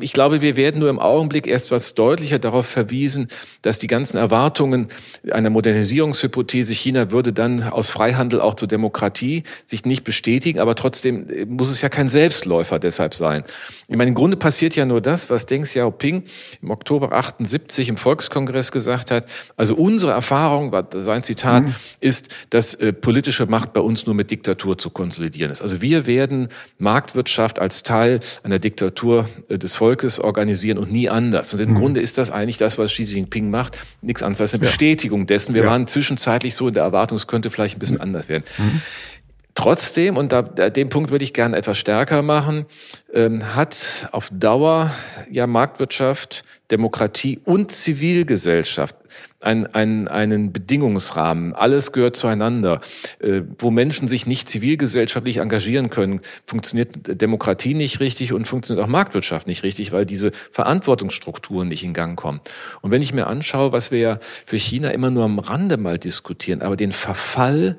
ich 0.00 0.12
glaube, 0.12 0.40
wir 0.40 0.56
werden 0.56 0.80
nur 0.80 0.90
im 0.90 0.98
Augenblick 0.98 1.46
erst 1.46 1.70
was 1.70 1.94
deutlicher 1.94 2.38
darauf 2.38 2.66
verwiesen, 2.66 3.28
dass 3.62 3.78
die 3.78 3.86
ganzen 3.86 4.16
Erwartungen 4.16 4.88
einer 5.30 5.50
Modernisierungshypothese, 5.50 6.72
China 6.72 7.10
würde 7.10 7.32
dann 7.32 7.62
aus 7.62 7.90
Freihandel 7.90 8.40
auch 8.40 8.54
zur 8.54 8.68
Demokratie 8.68 9.44
sich 9.66 9.84
nicht 9.84 10.04
bestätigen, 10.04 10.58
aber 10.58 10.74
trotzdem 10.74 11.28
äh, 11.30 11.44
muss 11.44 11.70
es 11.70 11.82
ja 11.82 11.88
kein 11.88 12.08
Selbstläufer 12.08 12.78
deshalb 12.78 13.14
sein. 13.14 13.44
Ich 13.88 13.96
meine, 13.96 14.08
im 14.08 14.14
Grunde 14.14 14.36
passiert 14.36 14.76
ja 14.76 14.84
nur 14.84 15.00
das, 15.00 15.30
was 15.30 15.46
Deng 15.46 15.62
Xiaoping 15.62 16.24
im 16.62 16.70
Oktober 16.70 17.12
78 17.12 17.88
im 17.88 17.96
Volkskongress 17.96 18.72
gesagt 18.72 19.10
hat. 19.10 19.26
Also 19.56 19.74
unsere 19.74 20.12
Erfahrung, 20.12 20.74
sein 20.92 21.22
Zitat, 21.22 21.64
mhm. 21.64 21.74
ist, 22.00 22.28
dass 22.50 22.74
äh, 22.74 22.92
politische 22.92 23.46
Macht 23.46 23.72
bei 23.72 23.80
uns 23.80 24.06
nur 24.06 24.14
mit 24.14 24.30
Diktatur 24.30 24.78
zu 24.78 24.90
konsolidieren 24.90 25.52
ist. 25.52 25.62
Also 25.62 25.80
wir 25.82 26.06
werden 26.06 26.48
Marktwirtschaft 26.78 27.58
als 27.58 27.82
Teil 27.82 28.20
einer 28.42 28.58
Diktatur 28.58 29.28
äh, 29.48 29.58
des 29.58 29.76
Volkes 29.76 30.18
organisieren 30.18 30.78
und 30.78 30.90
nie 30.90 31.08
anders. 31.08 31.52
Und 31.54 31.60
im 31.60 31.70
mhm. 31.70 31.74
Grunde 31.76 32.00
ist 32.00 32.18
das 32.18 32.30
eigentlich 32.30 32.58
das, 32.58 32.78
was 32.78 32.92
Xi 32.92 33.04
Jinping 33.04 33.50
macht, 33.50 33.78
nichts 34.02 34.22
anderes 34.22 34.40
als 34.40 34.54
eine 34.54 34.64
ja. 34.64 34.68
Bestätigung 34.68 35.26
dessen. 35.26 35.54
Wir 35.54 35.64
ja. 35.64 35.70
waren 35.70 35.86
zwischenzeitlich 35.86 36.54
so 36.54 36.68
in 36.68 36.74
der 36.74 36.82
Erwartung, 36.82 37.16
es 37.16 37.26
könnte 37.26 37.50
vielleicht 37.50 37.76
ein 37.76 37.80
bisschen 37.80 37.96
mhm. 37.96 38.02
anders 38.02 38.28
werden. 38.28 38.44
Mhm. 38.58 38.82
Trotzdem, 39.54 40.16
und 40.16 40.32
da, 40.32 40.42
den 40.42 40.88
Punkt 40.88 41.10
würde 41.10 41.24
ich 41.24 41.32
gerne 41.32 41.56
etwas 41.56 41.78
stärker 41.78 42.22
machen, 42.22 42.66
ähm, 43.12 43.54
hat 43.54 44.08
auf 44.12 44.28
Dauer 44.32 44.90
ja 45.30 45.46
Marktwirtschaft, 45.46 46.44
Demokratie 46.70 47.40
und 47.44 47.72
Zivilgesellschaft 47.72 48.94
ein, 49.40 49.66
ein, 49.74 50.06
einen 50.08 50.52
Bedingungsrahmen. 50.52 51.54
Alles 51.54 51.92
gehört 51.92 52.16
zueinander. 52.16 52.80
Äh, 53.20 53.42
wo 53.58 53.70
Menschen 53.70 54.06
sich 54.06 54.26
nicht 54.26 54.48
zivilgesellschaftlich 54.48 55.38
engagieren 55.38 55.90
können, 55.90 56.20
funktioniert 56.46 57.20
Demokratie 57.20 57.74
nicht 57.74 58.00
richtig 58.00 58.32
und 58.32 58.46
funktioniert 58.46 58.84
auch 58.84 58.90
Marktwirtschaft 58.90 59.46
nicht 59.46 59.62
richtig, 59.62 59.92
weil 59.92 60.06
diese 60.06 60.30
Verantwortungsstrukturen 60.52 61.68
nicht 61.68 61.84
in 61.84 61.94
Gang 61.94 62.18
kommen. 62.18 62.40
Und 62.82 62.90
wenn 62.90 63.02
ich 63.02 63.14
mir 63.14 63.26
anschaue, 63.26 63.72
was 63.72 63.90
wir 63.90 63.98
ja 63.98 64.18
für 64.46 64.58
China 64.58 64.90
immer 64.90 65.10
nur 65.10 65.24
am 65.24 65.38
Rande 65.38 65.76
mal 65.76 65.98
diskutieren, 65.98 66.62
aber 66.62 66.76
den 66.76 66.92
Verfall 66.92 67.78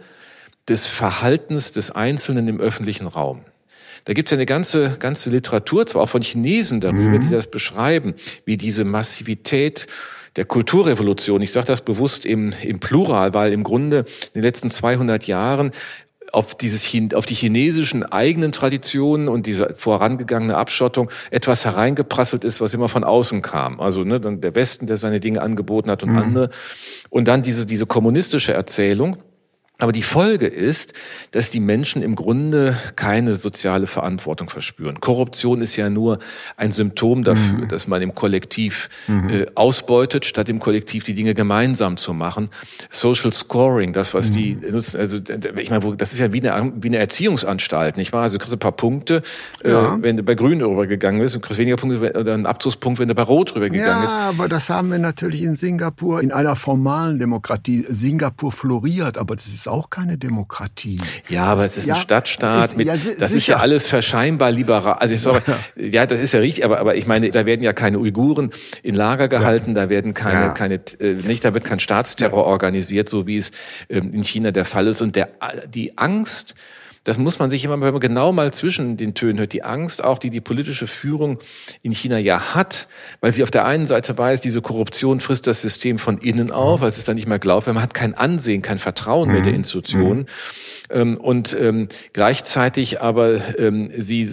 des 0.68 0.88
Verhaltens 0.88 1.72
des 1.72 1.92
Einzelnen 1.92 2.48
im 2.48 2.60
öffentlichen 2.60 3.08
Raum. 3.08 3.42
Da 4.06 4.14
gibt 4.14 4.30
es 4.30 4.32
ja 4.32 4.38
eine 4.38 4.46
ganze, 4.46 4.98
ganze 4.98 5.30
Literatur, 5.30 5.86
zwar 5.86 6.04
auch 6.04 6.10
von 6.10 6.22
Chinesen 6.22 6.80
darüber, 6.80 7.18
mhm. 7.18 7.22
die 7.22 7.30
das 7.30 7.48
beschreiben, 7.48 8.16
wie 8.46 8.58
diese 8.58 8.84
Massivität 8.84 9.88
der 10.38 10.46
Kulturrevolution, 10.46 11.42
ich 11.42 11.52
sage 11.52 11.68
das 11.68 11.82
bewusst 11.82 12.26
im, 12.26 12.54
im 12.64 12.80
Plural, 12.80 13.34
weil 13.34 13.52
im 13.52 13.64
Grunde 13.64 14.00
in 14.00 14.34
den 14.36 14.44
letzten 14.44 14.72
200 14.72 15.28
Jahren 15.28 15.72
auf 16.32 16.56
dieses 16.56 16.90
auf 17.14 17.26
die 17.26 17.34
chinesischen 17.34 18.04
eigenen 18.04 18.54
Traditionen 18.54 19.28
und 19.28 19.46
diese 19.46 19.76
vorangegangene 19.78 20.56
Abschottung 20.56 21.10
etwas 21.30 21.66
hereingeprasselt 21.66 22.46
ist, 22.46 22.62
was 22.62 22.74
immer 22.74 22.88
von 22.88 23.04
außen 23.04 23.42
kam. 23.42 23.82
Also 23.82 24.06
ne, 24.06 24.22
dann 24.22 24.40
der 24.40 24.56
Westen, 24.56 24.88
der 24.88 24.96
seine 24.96 25.20
Dinge 25.20 25.42
angeboten 25.42 25.92
hat 25.92 26.04
und 26.04 26.12
mhm. 26.12 26.18
andere. 26.18 26.50
Und 27.10 27.28
dann 27.28 27.42
diese 27.42 27.66
diese 27.66 27.86
kommunistische 27.86 28.54
Erzählung 28.54 29.18
aber 29.82 29.92
die 29.92 30.04
Folge 30.04 30.46
ist, 30.46 30.94
dass 31.32 31.50
die 31.50 31.60
Menschen 31.60 32.04
im 32.04 32.16
Grunde 32.16 32.78
keine 32.96 33.34
soziale 33.34 33.88
Verantwortung 33.88 34.48
verspüren. 34.48 35.00
Korruption 35.00 35.60
ist 35.60 35.76
ja 35.76 35.90
nur 35.90 36.20
ein 36.56 36.72
Symptom 36.72 37.24
dafür, 37.24 37.64
mhm. 37.64 37.68
dass 37.68 37.88
man 37.88 38.02
im 38.04 38.14
Kollektiv 38.14 38.90
mhm. 39.08 39.30
äh, 39.30 39.46
ausbeutet, 39.56 40.26
statt 40.26 40.50
im 40.50 40.60
Kollektiv 40.60 41.04
die 41.04 41.16
Dinge 41.16 41.34
gemeinsam 41.34 41.98
zu 41.98 42.14
machen. 42.14 42.50
Social 42.92 43.34
Scoring, 43.34 43.92
das, 43.92 44.14
was 44.14 44.30
mhm. 44.30 44.34
die 44.34 44.58
nutzen, 44.72 45.00
also 45.00 45.18
ich 45.58 45.70
meine, 45.72 45.96
das 45.96 46.14
ist 46.14 46.20
ja 46.20 46.32
wie 46.32 46.48
eine, 46.48 46.74
wie 46.76 46.88
eine 46.88 46.98
Erziehungsanstalt, 46.98 47.98
nicht 47.98 48.14
wahr? 48.14 48.22
Also 48.22 48.38
du 48.38 48.44
kriegst 48.44 48.54
ein 48.54 48.60
paar 48.60 48.74
Punkte, 48.74 49.24
äh, 49.64 49.72
ja. 49.72 49.96
äh, 49.96 50.04
wenn 50.04 50.18
du 50.18 50.22
bei 50.22 50.36
Grün 50.36 50.62
rübergegangen 50.62 51.20
bist 51.20 51.34
und 51.34 51.42
kriegst 51.42 51.58
weniger 51.58 51.78
Punkte 51.78 52.20
oder 52.20 52.36
einen 52.36 52.46
Abzugspunkt, 52.46 53.00
wenn 53.00 53.08
du 53.08 53.16
bei 53.16 53.24
Rot 53.24 53.56
rübergegangen 53.56 54.02
bist. 54.02 54.14
Ja, 54.14 54.30
aber 54.30 54.48
das 54.48 54.70
haben 54.70 54.92
wir 54.92 55.00
natürlich 55.00 55.42
in 55.42 55.56
Singapur, 55.56 56.22
in 56.22 56.32
einer 56.32 56.56
formalen 56.56 57.18
Demokratie. 57.18 57.84
Singapur 57.90 58.52
floriert, 58.52 59.18
aber 59.18 59.36
das 59.36 59.48
ist 59.48 59.68
auch 59.72 59.90
keine 59.90 60.18
Demokratie. 60.18 61.00
Ja, 61.30 61.46
aber 61.46 61.66
es 61.66 61.78
ist 61.78 61.88
ja, 61.88 61.96
ein 61.96 62.02
Stadtstaat. 62.02 62.66
Ist, 62.66 62.78
mit, 62.78 62.88
ja, 62.88 62.94
das 62.94 63.04
sicher. 63.04 63.36
ist 63.36 63.48
ja 63.48 63.58
alles 63.58 63.88
verscheinbar 63.88 64.52
liberal. 64.52 64.94
Also 65.00 65.14
ich 65.14 65.22
sage, 65.22 65.42
ja, 65.76 66.06
das 66.06 66.20
ist 66.20 66.34
ja 66.34 66.40
richtig, 66.40 66.66
aber, 66.66 66.80
aber 66.80 66.96
ich 66.96 67.08
meine, 67.08 67.32
da 67.32 67.46
werden 67.46 67.64
ja 67.64 67.74
keine 67.74 68.00
Uiguren 68.00 68.52
in 68.84 68.96
Lager 68.96 69.28
gehalten, 69.28 69.76
ja. 69.76 69.84
da 69.84 69.90
werden 69.90 70.14
keine, 70.14 70.54
keine, 70.54 70.76
äh, 71.00 71.14
nicht, 71.14 71.44
da 71.46 71.54
wird 71.54 71.64
kein 71.64 71.80
Staatsterror 71.80 72.46
organisiert, 72.46 73.10
so 73.10 73.28
wie 73.28 73.38
es 73.38 73.52
ähm, 73.90 74.14
in 74.14 74.24
China 74.24 74.52
der 74.52 74.66
Fall 74.66 74.88
ist. 74.88 75.02
Und 75.02 75.16
der, 75.16 75.30
die 75.74 75.98
Angst, 75.98 76.56
das 77.04 77.18
muss 77.18 77.40
man 77.40 77.50
sich 77.50 77.66
immer, 77.66 77.82
wenn 77.82 77.94
man 77.94 78.00
genau 78.00 78.32
mal 78.32 78.54
zwischen 78.54 78.96
den 78.96 79.16
Tönen 79.16 79.40
hört, 79.40 79.54
die 79.54 79.64
Angst 79.64 80.04
auch, 80.04 80.20
die 80.20 80.30
die 80.30 80.42
politische 80.42 80.86
Führung 80.86 81.40
in 81.82 81.94
China 81.94 82.20
ja 82.20 82.54
hat, 82.54 82.88
weil 83.22 83.32
sie 83.32 83.42
auf 83.42 83.50
der 83.50 83.66
einen 83.66 83.88
Seite 83.88 84.16
weiß, 84.16 84.42
diese 84.42 84.62
Korruption 84.62 85.20
frisst 85.20 85.48
das 85.48 85.62
System 85.62 85.98
von 85.98 86.20
innen 86.20 86.52
auf, 86.52 86.82
weil 86.82 86.90
es 86.90 87.04
dann 87.04 87.16
nicht 87.16 87.28
mehr 87.28 87.40
glaubt, 87.40 87.66
man 87.66 87.82
hat 87.82 87.96
kein 87.96 88.14
Ansehen, 88.14 88.62
kein 88.62 88.78
Vertrauen 88.78 89.32
mehr 89.32 89.42
der 89.42 89.54
mhm. 89.54 89.60
Institutionen. 89.60 90.20
Mhm. 90.20 90.26
Ähm, 90.92 91.18
und 91.18 91.56
ähm, 91.60 91.88
gleichzeitig 92.14 93.02
aber 93.02 93.58
ähm, 93.58 93.92
sie 93.98 94.30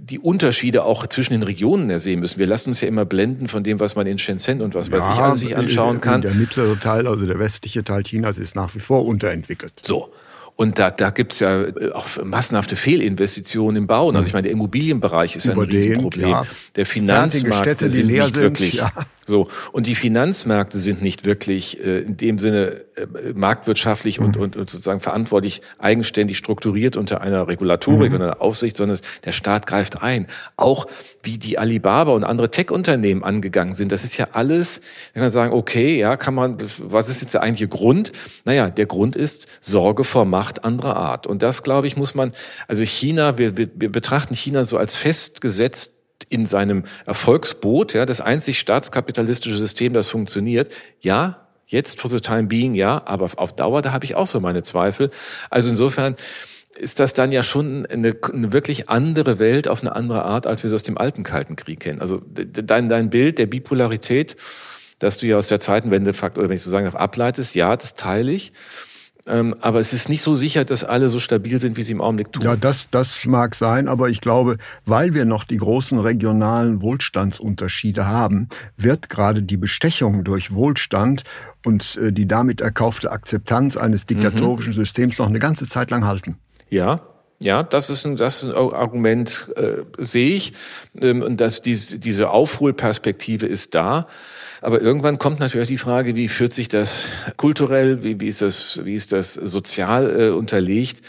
die 0.00 0.18
Unterschiede 0.18 0.84
auch 0.84 1.06
zwischen 1.06 1.32
den 1.32 1.42
Regionen 1.42 1.88
ersehen 1.88 2.20
müssen. 2.20 2.38
Wir 2.38 2.46
lassen 2.46 2.70
uns 2.70 2.82
ja 2.82 2.88
immer 2.88 3.06
blenden 3.06 3.48
von 3.48 3.64
dem, 3.64 3.80
was 3.80 3.96
man 3.96 4.06
in 4.06 4.18
Shenzhen 4.18 4.60
und 4.60 4.74
was 4.74 4.88
ja, 4.88 4.92
weiß 4.92 5.04
ich 5.14 5.20
alles 5.20 5.40
sich 5.40 5.56
anschauen 5.56 6.00
kann. 6.00 6.20
Der 6.20 6.34
mittlere 6.34 6.78
Teil, 6.78 7.06
also 7.06 7.24
der 7.26 7.38
westliche 7.38 7.82
Teil 7.82 8.02
Chinas, 8.02 8.38
ist 8.38 8.56
nach 8.56 8.74
wie 8.74 8.80
vor 8.80 9.06
unterentwickelt. 9.06 9.72
So. 9.86 10.12
Und 10.60 10.78
da, 10.78 10.90
da 10.90 11.08
gibt 11.08 11.32
es 11.32 11.38
ja 11.38 11.62
äh, 11.62 11.90
auch 11.92 12.22
massenhafte 12.22 12.76
Fehlinvestitionen 12.76 13.76
im 13.76 13.86
Bauen. 13.86 14.14
Also 14.14 14.26
ich 14.26 14.34
meine, 14.34 14.42
der 14.42 14.52
Immobilienbereich 14.52 15.34
ist 15.34 15.46
ja 15.46 15.54
ein 15.54 15.58
Riesenproblem. 15.58 16.28
Ja. 16.28 16.44
Der 16.76 16.84
Finanzmarkt 16.84 17.64
Städte, 17.64 17.88
die 17.88 18.02
leer 18.02 18.26
sind, 18.26 18.42
wirklich. 18.42 18.74
Ja. 18.74 18.92
So. 19.26 19.48
Und 19.72 19.86
die 19.86 19.94
Finanzmärkte 19.94 20.78
sind 20.78 21.02
nicht 21.02 21.24
wirklich 21.24 21.84
äh, 21.84 22.00
in 22.00 22.16
dem 22.16 22.38
Sinne 22.38 22.82
äh, 22.96 23.32
marktwirtschaftlich 23.34 24.18
mhm. 24.18 24.26
und, 24.26 24.36
und, 24.36 24.56
und 24.56 24.70
sozusagen 24.70 25.00
verantwortlich 25.00 25.60
eigenständig 25.78 26.38
strukturiert 26.38 26.96
unter 26.96 27.20
einer 27.20 27.46
Regulatorik 27.46 28.10
mhm. 28.10 28.16
und 28.16 28.22
einer 28.22 28.40
Aufsicht, 28.42 28.76
sondern 28.76 28.98
der 29.24 29.32
Staat 29.32 29.66
greift 29.66 30.02
ein. 30.02 30.26
Auch 30.56 30.86
wie 31.22 31.38
die 31.38 31.58
Alibaba 31.58 32.12
und 32.12 32.24
andere 32.24 32.50
Tech-Unternehmen 32.50 33.22
angegangen 33.22 33.74
sind. 33.74 33.92
Das 33.92 34.04
ist 34.04 34.16
ja 34.16 34.28
alles, 34.32 34.80
kann 35.12 35.22
man 35.22 35.30
sagen, 35.30 35.52
okay, 35.52 35.98
ja, 35.98 36.16
kann 36.16 36.34
man, 36.34 36.58
was 36.78 37.08
ist 37.08 37.20
jetzt 37.20 37.34
der 37.34 37.42
eigentliche 37.42 37.68
Grund? 37.68 38.12
Naja, 38.44 38.70
der 38.70 38.86
Grund 38.86 39.16
ist 39.16 39.46
Sorge 39.60 40.04
vor 40.04 40.24
Macht 40.24 40.64
anderer 40.64 40.96
Art. 40.96 41.26
Und 41.26 41.42
das, 41.42 41.62
glaube 41.62 41.86
ich, 41.86 41.96
muss 41.96 42.14
man, 42.14 42.32
also 42.68 42.84
China, 42.84 43.38
wir, 43.38 43.56
wir, 43.56 43.68
wir 43.74 43.92
betrachten 43.92 44.34
China 44.34 44.64
so 44.64 44.78
als 44.78 44.96
festgesetzt 44.96 45.99
in 46.28 46.46
seinem 46.46 46.84
Erfolgsboot, 47.06 47.94
ja, 47.94 48.06
das 48.06 48.20
einzig 48.20 48.58
staatskapitalistische 48.58 49.56
System, 49.56 49.92
das 49.92 50.08
funktioniert. 50.08 50.74
Ja, 51.00 51.46
jetzt 51.66 52.00
for 52.00 52.10
the 52.10 52.20
time 52.20 52.44
being, 52.44 52.74
ja, 52.74 53.02
aber 53.06 53.30
auf 53.36 53.54
Dauer, 53.54 53.82
da 53.82 53.92
habe 53.92 54.04
ich 54.04 54.14
auch 54.14 54.26
so 54.26 54.40
meine 54.40 54.62
Zweifel. 54.62 55.10
Also 55.50 55.70
insofern 55.70 56.16
ist 56.76 57.00
das 57.00 57.14
dann 57.14 57.32
ja 57.32 57.42
schon 57.42 57.86
eine, 57.86 58.16
eine, 58.32 58.52
wirklich 58.52 58.88
andere 58.88 59.38
Welt 59.38 59.68
auf 59.68 59.82
eine 59.82 59.94
andere 59.94 60.24
Art, 60.24 60.46
als 60.46 60.62
wir 60.62 60.68
es 60.68 60.74
aus 60.74 60.82
dem 60.82 60.98
alten 60.98 61.22
Kalten 61.22 61.56
Krieg 61.56 61.80
kennen. 61.80 62.00
Also 62.00 62.22
dein, 62.26 62.88
dein 62.88 63.10
Bild 63.10 63.38
der 63.38 63.46
Bipolarität, 63.46 64.36
das 64.98 65.18
du 65.18 65.26
ja 65.26 65.36
aus 65.36 65.48
der 65.48 65.60
Zeitenwende-Fakt, 65.60 66.38
oder 66.38 66.48
wenn 66.48 66.56
ich 66.56 66.62
so 66.62 66.70
sagen 66.70 66.84
darf, 66.84 66.94
ableitest, 66.94 67.54
ja, 67.54 67.76
das 67.76 67.94
teile 67.94 68.32
ich. 68.32 68.52
Ähm, 69.26 69.54
aber 69.60 69.80
es 69.80 69.92
ist 69.92 70.08
nicht 70.08 70.22
so 70.22 70.34
sicher, 70.34 70.64
dass 70.64 70.82
alle 70.82 71.08
so 71.08 71.20
stabil 71.20 71.60
sind, 71.60 71.76
wie 71.76 71.82
sie 71.82 71.92
im 71.92 72.00
Augenblick 72.00 72.32
tun. 72.32 72.42
Ja, 72.42 72.56
das, 72.56 72.88
das 72.90 73.26
mag 73.26 73.54
sein, 73.54 73.88
aber 73.88 74.08
ich 74.08 74.20
glaube, 74.20 74.56
weil 74.86 75.14
wir 75.14 75.24
noch 75.24 75.44
die 75.44 75.58
großen 75.58 75.98
regionalen 75.98 76.80
Wohlstandsunterschiede 76.80 78.06
haben, 78.06 78.48
wird 78.76 79.08
gerade 79.10 79.42
die 79.42 79.56
Bestechung 79.56 80.24
durch 80.24 80.54
Wohlstand 80.54 81.24
und 81.64 81.96
äh, 81.96 82.12
die 82.12 82.26
damit 82.26 82.60
erkaufte 82.60 83.10
Akzeptanz 83.10 83.76
eines 83.76 84.06
diktatorischen 84.06 84.72
mhm. 84.72 84.76
Systems 84.76 85.18
noch 85.18 85.28
eine 85.28 85.38
ganze 85.38 85.68
Zeit 85.68 85.90
lang 85.90 86.06
halten. 86.06 86.36
Ja, 86.70 87.02
Ja, 87.42 87.62
das 87.62 87.88
ist 87.88 88.04
ein, 88.04 88.16
das 88.16 88.42
ist 88.42 88.50
ein 88.50 88.54
Argument, 88.54 89.50
äh, 89.56 89.82
sehe 89.96 90.36
ich. 90.36 90.52
Ähm, 91.00 91.22
und 91.22 91.40
das, 91.40 91.62
diese, 91.62 91.98
diese 91.98 92.28
Aufholperspektive 92.28 93.46
ist 93.46 93.74
da. 93.74 94.06
Aber 94.60 94.82
irgendwann 94.82 95.18
kommt 95.18 95.40
natürlich 95.40 95.68
die 95.68 95.78
Frage, 95.78 96.14
wie 96.16 96.28
führt 96.28 96.52
sich 96.52 96.68
das 96.68 97.06
kulturell, 97.38 98.02
wie, 98.02 98.20
wie 98.20 98.28
ist 98.28 98.42
das, 98.42 98.84
wie 98.84 98.94
ist 98.94 99.12
das 99.12 99.32
sozial 99.32 100.20
äh, 100.20 100.28
unterlegt? 100.28 101.00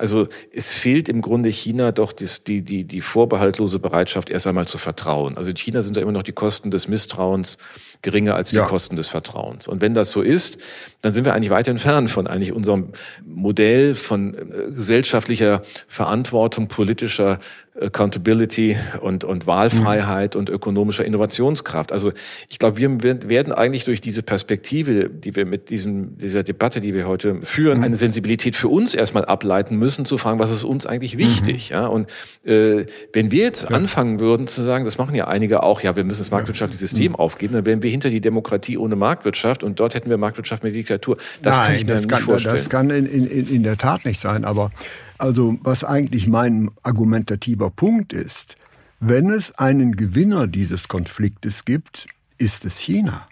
Also 0.00 0.28
es 0.50 0.72
fehlt 0.72 1.10
im 1.10 1.20
Grunde 1.20 1.50
China 1.50 1.92
doch 1.92 2.12
die, 2.12 2.26
die, 2.46 2.62
die, 2.62 2.84
die 2.84 3.00
vorbehaltlose 3.02 3.78
Bereitschaft, 3.78 4.30
erst 4.30 4.46
einmal 4.46 4.66
zu 4.66 4.78
vertrauen. 4.78 5.36
Also 5.36 5.50
in 5.50 5.56
China 5.56 5.82
sind 5.82 5.94
da 5.94 6.00
immer 6.00 6.12
noch 6.12 6.22
die 6.22 6.32
Kosten 6.32 6.70
des 6.70 6.88
Misstrauens 6.88 7.58
geringer 8.00 8.34
als 8.34 8.48
die 8.48 8.56
ja. 8.56 8.64
Kosten 8.64 8.96
des 8.96 9.08
Vertrauens. 9.08 9.68
Und 9.68 9.82
wenn 9.82 9.92
das 9.92 10.10
so 10.10 10.22
ist, 10.22 10.56
dann 11.02 11.12
sind 11.12 11.26
wir 11.26 11.34
eigentlich 11.34 11.50
weit 11.50 11.68
entfernt 11.68 12.08
von 12.08 12.26
eigentlich 12.26 12.52
unserem 12.52 12.88
Modell 13.26 13.94
von 13.94 14.34
äh, 14.34 14.70
gesellschaftlicher 14.70 15.60
Verantwortung, 15.86 16.68
politischer 16.68 17.38
Accountability 17.80 18.76
und, 19.00 19.22
und 19.22 19.46
Wahlfreiheit 19.46 20.34
mhm. 20.34 20.40
und 20.40 20.50
ökonomischer 20.50 21.04
Innovationskraft. 21.04 21.92
Also 21.92 22.12
ich 22.48 22.58
glaube, 22.58 22.78
wir 22.78 23.02
werden 23.28 23.52
eigentlich 23.52 23.84
durch 23.84 24.00
diese 24.00 24.22
Perspektive, 24.22 25.08
die 25.08 25.36
wir 25.36 25.46
mit 25.46 25.70
diesem, 25.70 26.18
dieser 26.18 26.42
Debatte, 26.42 26.80
die 26.80 26.94
wir 26.94 27.06
heute 27.06 27.40
führen, 27.42 27.78
mhm. 27.78 27.84
eine 27.84 27.96
Sensibilität 27.96 28.56
für 28.56 28.68
uns 28.68 28.94
erstmal 28.94 29.24
ableiten 29.24 29.76
müssen, 29.76 30.04
zu 30.04 30.18
fragen, 30.18 30.40
was 30.40 30.50
ist 30.50 30.64
uns 30.64 30.86
eigentlich 30.86 31.16
wichtig? 31.16 31.70
Mhm. 31.70 31.76
Ja, 31.76 31.86
und 31.86 32.10
äh, 32.44 32.86
wenn 33.12 33.30
wir 33.30 33.44
jetzt 33.44 33.70
ja. 33.70 33.76
anfangen 33.76 34.18
würden 34.18 34.48
zu 34.48 34.62
sagen, 34.62 34.84
das 34.84 34.98
machen 34.98 35.14
ja 35.14 35.28
einige 35.28 35.62
auch, 35.62 35.80
ja, 35.80 35.94
wir 35.94 36.04
müssen 36.04 36.20
das 36.20 36.32
marktwirtschaftliche 36.32 36.80
System 36.80 37.12
mhm. 37.12 37.16
aufgeben, 37.16 37.54
dann 37.54 37.66
wären 37.66 37.82
wir 37.82 37.90
hinter 37.90 38.10
die 38.10 38.20
Demokratie 38.20 38.78
ohne 38.78 38.96
Marktwirtschaft 38.96 39.62
und 39.62 39.78
dort 39.78 39.94
hätten 39.94 40.10
wir 40.10 40.18
Marktwirtschaft 40.18 40.64
mit 40.64 40.74
Diktatur. 40.74 41.18
Das 41.40 41.56
Nein, 41.56 41.66
kann 41.66 41.74
ich 41.76 41.84
mir 41.84 41.92
das 41.92 42.00
nicht 42.02 42.10
kann, 42.10 42.22
vorstellen. 42.22 42.54
Das 42.56 42.68
kann 42.68 42.90
in, 42.90 43.06
in, 43.06 43.48
in 43.48 43.62
der 43.62 43.76
Tat 43.76 44.04
nicht 44.04 44.20
sein, 44.20 44.44
aber 44.44 44.72
also 45.20 45.58
was 45.62 45.84
eigentlich 45.84 46.26
mein 46.26 46.70
argumentativer 46.82 47.70
Punkt 47.70 48.12
ist, 48.12 48.56
wenn 49.00 49.30
es 49.30 49.52
einen 49.52 49.96
Gewinner 49.96 50.46
dieses 50.46 50.88
Konfliktes 50.88 51.64
gibt, 51.64 52.06
ist 52.38 52.64
es 52.64 52.78
China. 52.78 53.28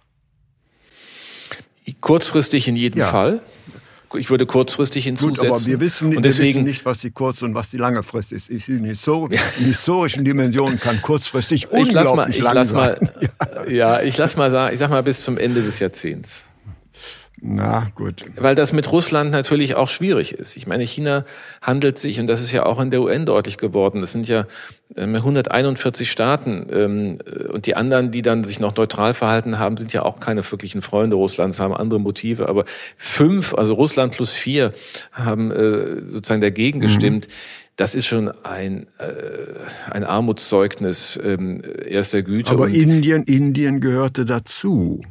Kurzfristig 2.01 2.69
in 2.69 2.77
jedem 2.77 3.01
ja. 3.01 3.11
Fall. 3.11 3.43
Ich 4.15 4.31
würde 4.31 4.47
kurzfristig 4.47 5.05
hinzusetzen. 5.05 5.49
Gut, 5.49 5.51
aber 5.51 5.67
wir 5.67 5.81
wissen, 5.81 6.17
und 6.17 6.25
deswegen, 6.25 6.45
wir 6.45 6.55
wissen 6.55 6.63
nicht, 6.65 6.85
was 6.87 6.99
die 7.01 7.11
kurz- 7.11 7.43
und 7.43 7.55
was 7.55 7.69
die 7.69 7.77
lange 7.77 8.03
Frist 8.03 8.33
ist. 8.33 8.49
In, 8.49 8.85
historischen 8.85 10.25
Dimensionen 10.25 10.81
kann 10.81 11.03
kurzfristig 11.03 11.71
unglaublich 11.71 11.89
ich 11.89 11.95
lass 11.95 12.15
mal, 12.15 12.31
ich 12.31 12.39
lang 12.39 12.55
lass 12.55 12.69
sein. 12.69 13.09
Mal, 13.39 13.71
ja, 13.71 14.01
ich 14.01 14.17
lass 14.17 14.37
mal 14.37 14.51
sagen, 14.51 14.73
ich 14.73 14.81
sag 14.81 14.89
mal 14.91 15.03
bis 15.03 15.23
zum 15.23 15.37
Ende 15.37 15.63
des 15.63 15.79
Jahrzehnts. 15.79 16.45
Na 17.41 17.91
gut. 17.95 18.25
Weil 18.37 18.55
das 18.55 18.73
mit 18.73 18.91
Russland 18.91 19.31
natürlich 19.31 19.77
auch 19.77 19.89
schwierig 19.89 20.33
ist. 20.33 20.57
Ich 20.57 20.67
meine, 20.67 20.83
China 20.85 21.25
handelt 21.63 21.99
sich, 21.99 22.19
und 22.19 22.27
das 22.27 22.41
ist 22.41 22.51
ja 22.51 22.67
auch 22.67 22.81
in 22.81 22.91
der 22.91 23.01
UN 23.01 23.27
deutlich 23.27 23.59
geworden, 23.59 24.03
es 24.03 24.13
sind 24.13 24.27
ja 24.27 24.47
141 24.97 26.07
ähm, 26.07 26.11
Staaten 26.11 26.67
ähm, 26.73 27.19
und 27.53 27.67
die 27.67 27.77
anderen, 27.77 28.11
die 28.11 28.23
dann 28.23 28.43
sich 28.43 28.59
noch 28.59 28.75
neutral 28.77 29.15
verhalten 29.15 29.59
haben, 29.59 29.77
sind 29.77 29.93
ja 29.93 30.03
auch 30.03 30.19
keine 30.19 30.49
wirklichen 30.51 30.83
Freunde 30.83 31.17
Russlands, 31.17 31.61
haben 31.61 31.75
andere 31.75 32.01
Motive. 32.01 32.49
Aber 32.49 32.65
fünf, 32.97 33.55
also 33.55 33.75
Russland 33.75 34.15
plus 34.15 34.33
vier, 34.33 34.73
haben 35.13 35.53
äh, 35.53 36.11
sozusagen 36.11 36.41
dagegen 36.41 36.79
mhm. 36.79 36.83
gestimmt. 36.83 37.29
Das 37.77 37.95
ist 37.95 38.07
schon 38.07 38.29
ein, 38.45 38.89
äh, 38.99 39.93
ein 39.93 40.03
Armutszeugnis 40.03 41.21
ähm, 41.23 41.63
erster 41.87 42.23
Güte. 42.23 42.51
Aber 42.51 42.69
Indien, 42.69 43.23
Indien 43.23 43.81
gehörte 43.81 44.25
dazu. 44.25 45.03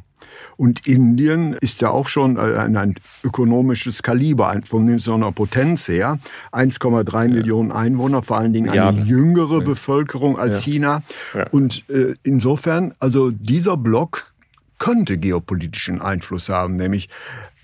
Und 0.56 0.86
Indien 0.86 1.52
ist 1.52 1.80
ja 1.80 1.90
auch 1.90 2.08
schon 2.08 2.36
äh, 2.36 2.40
ein, 2.40 2.76
ein 2.76 2.94
ökonomisches 3.24 4.02
Kaliber 4.02 4.60
von 4.64 4.98
so 4.98 5.14
einer 5.14 5.32
Potenz 5.32 5.88
her. 5.88 6.18
1,3 6.52 7.22
ja. 7.22 7.28
Millionen 7.28 7.72
Einwohner, 7.72 8.22
vor 8.22 8.38
allen 8.38 8.52
Dingen 8.52 8.70
eine 8.70 9.00
jüngere 9.00 9.58
ja. 9.58 9.64
Bevölkerung 9.64 10.38
als 10.38 10.64
ja. 10.64 10.72
China. 10.72 11.02
Und 11.50 11.88
äh, 11.90 12.14
insofern, 12.22 12.94
also 12.98 13.30
dieser 13.30 13.76
Block 13.76 14.32
könnte 14.78 15.18
geopolitischen 15.18 16.00
Einfluss 16.00 16.48
haben, 16.48 16.76
nämlich 16.76 17.08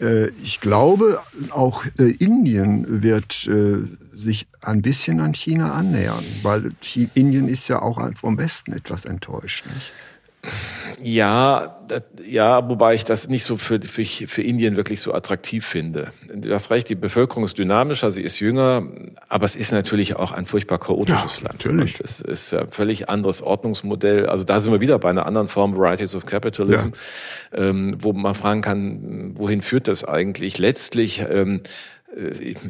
äh, 0.01 0.29
ich 0.43 0.61
glaube, 0.61 1.19
auch 1.51 1.85
äh, 1.99 2.11
Indien 2.19 3.03
wird 3.03 3.47
äh, 3.47 3.79
sich 4.17 4.47
ein 4.63 4.83
bisschen 4.83 5.21
an 5.21 5.35
China 5.35 5.73
annähern, 5.73 6.25
weil 6.43 6.73
Indien 7.15 7.49
ist 7.49 7.69
ja 7.69 7.81
auch 7.83 8.01
vom 8.17 8.39
Westen 8.39 8.73
etwas 8.73 9.05
enttäuscht. 9.05 9.67
Nicht? 9.67 9.93
Ja, 11.03 11.77
ja, 12.27 12.67
wobei 12.69 12.95
ich 12.95 13.05
das 13.05 13.29
nicht 13.29 13.45
so 13.45 13.57
für, 13.57 13.81
für, 13.81 14.05
für 14.05 14.43
Indien 14.43 14.77
wirklich 14.77 15.01
so 15.01 15.13
attraktiv 15.13 15.67
finde. 15.67 16.13
Du 16.33 16.53
hast 16.53 16.71
recht, 16.71 16.89
die 16.89 16.95
Bevölkerung 16.95 17.45
ist 17.45 17.59
dynamischer, 17.59 18.11
sie 18.11 18.23
ist 18.23 18.41
jünger, 18.41 18.85
aber 19.29 19.45
es 19.45 19.57
ist 19.57 19.73
natürlich 19.73 20.17
auch 20.17 20.33
ein 20.33 20.47
furchtbar 20.47 20.79
chaotisches 20.79 21.39
ja, 21.39 21.49
Land. 21.49 21.65
Natürlich. 21.65 22.01
Und 22.01 22.05
es 22.05 22.21
ist 22.21 22.55
ein 22.55 22.69
völlig 22.71 23.09
anderes 23.09 23.43
Ordnungsmodell. 23.43 24.27
Also 24.27 24.45
da 24.45 24.61
sind 24.61 24.73
wir 24.73 24.81
wieder 24.81 24.99
bei 24.99 25.11
einer 25.11 25.27
anderen 25.27 25.49
Form, 25.49 25.77
Varieties 25.77 26.15
of 26.15 26.27
Capitalism, 26.27 26.91
ja. 27.53 27.59
ähm, 27.59 27.97
wo 28.01 28.13
man 28.13 28.35
fragen 28.35 28.63
kann, 28.63 29.33
wohin 29.37 29.63
führt 29.63 29.89
das 29.89 30.05
eigentlich? 30.05 30.59
Letztlich 30.59 31.21
ähm, 31.29 31.57
äh, 31.57 31.69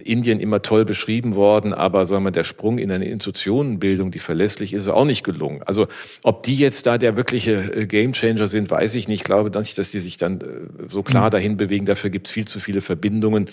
Indien 0.05 0.41
immer 0.41 0.63
toll 0.63 0.85
beschrieben 0.85 1.35
worden, 1.35 1.75
aber 1.75 2.07
sagen 2.07 2.25
wir, 2.25 2.31
der 2.31 2.45
Sprung 2.45 2.79
in 2.79 2.91
eine 2.91 3.07
Institutionenbildung, 3.07 4.11
die 4.11 4.19
verlässlich 4.19 4.73
ist, 4.73 4.85
ist 4.85 4.89
auch 4.89 5.05
nicht 5.05 5.23
gelungen. 5.23 5.63
Also 5.65 5.87
ob 6.23 6.43
die 6.45 6.57
jetzt 6.57 6.87
da 6.87 6.97
der 6.97 7.17
wirkliche 7.17 7.75
äh, 7.75 7.87
Gamechanger 7.87 8.47
sind, 8.47 8.71
weiß 8.71 8.95
ich 8.95 9.07
nicht. 9.09 9.21
Ich 9.21 9.25
glaube 9.25 9.57
nicht, 9.59 9.79
dass 9.79 9.91
die 9.91 9.99
sich 9.99 10.17
dann 10.17 10.41
äh, 10.41 10.45
so 10.89 11.03
klar 11.03 11.27
mhm. 11.27 11.31
dahin 11.31 11.57
bewegen. 11.57 11.87
Dafür 11.87 12.11
gibt 12.11 12.27
es 12.27 12.33
viel 12.33 12.47
zu 12.47 12.59
viele 12.61 12.81
Verbindungen 12.81 13.49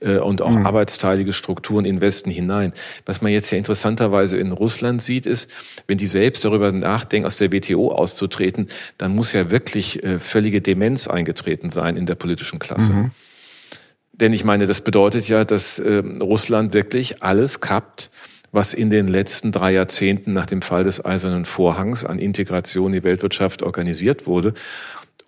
und 0.00 0.42
auch 0.42 0.50
mhm. 0.50 0.66
arbeitsteilige 0.66 1.32
Strukturen 1.32 1.84
in 1.84 2.00
Westen 2.00 2.30
hinein. 2.30 2.72
Was 3.06 3.22
man 3.22 3.32
jetzt 3.32 3.50
ja 3.50 3.58
interessanterweise 3.58 4.36
in 4.38 4.52
Russland 4.52 5.00
sieht, 5.00 5.26
ist, 5.26 5.50
wenn 5.86 5.98
die 5.98 6.06
selbst 6.06 6.44
darüber 6.44 6.70
nachdenken, 6.72 7.26
aus 7.26 7.36
der 7.36 7.52
WTO 7.52 7.90
auszutreten, 7.90 8.68
dann 8.98 9.14
muss 9.14 9.32
ja 9.32 9.50
wirklich 9.50 10.00
völlige 10.18 10.60
Demenz 10.60 11.08
eingetreten 11.08 11.70
sein 11.70 11.96
in 11.96 12.06
der 12.06 12.14
politischen 12.14 12.58
Klasse. 12.58 12.92
Mhm. 12.92 13.10
Denn 14.20 14.32
ich 14.32 14.44
meine, 14.44 14.66
das 14.66 14.80
bedeutet 14.80 15.28
ja, 15.28 15.44
dass 15.44 15.78
äh, 15.78 16.02
Russland 16.20 16.72
wirklich 16.74 17.22
alles 17.22 17.60
kappt, 17.60 18.10
was 18.50 18.72
in 18.72 18.88
den 18.88 19.08
letzten 19.08 19.52
drei 19.52 19.72
Jahrzehnten 19.72 20.32
nach 20.32 20.46
dem 20.46 20.62
Fall 20.62 20.84
des 20.84 21.04
Eisernen 21.04 21.44
Vorhangs 21.44 22.04
an 22.04 22.18
Integration 22.18 22.92
in 22.92 23.00
die 23.00 23.04
Weltwirtschaft 23.04 23.62
organisiert 23.62 24.26
wurde. 24.26 24.54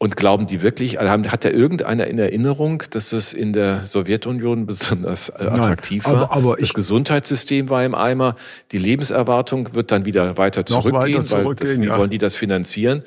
Und 0.01 0.17
glauben 0.17 0.47
die 0.47 0.63
wirklich, 0.63 1.01
also 1.01 1.13
hat 1.33 1.45
da 1.45 1.49
irgendeiner 1.49 2.07
in 2.07 2.21
Erinnerung, 2.21 2.85
dass 2.91 3.13
es 3.13 3.33
in 3.33 3.53
der 3.53 3.85
Sowjetunion 3.85 4.65
besonders 4.65 5.29
äh, 5.31 5.43
attraktiv 5.43 6.05
Nein, 6.07 6.15
aber, 6.15 6.23
war? 6.23 6.37
Aber 6.37 6.57
das 6.57 6.73
Gesundheitssystem 6.73 7.69
war 7.69 7.85
im 7.85 7.97
Eimer, 7.97 8.37
die 8.71 8.79
Lebenserwartung 8.79 9.75
wird 9.75 9.91
dann 9.91 10.05
wieder 10.05 10.39
weiter 10.39 10.65
zurückgehen, 10.65 10.95
weiter 10.95 11.27
zurückgehen 11.27 11.81
weil 11.81 11.87
das, 11.87 11.97
wie 11.97 11.99
wollen 11.99 12.11
die 12.11 12.19
das 12.19 12.37
finanzieren? 12.37 13.03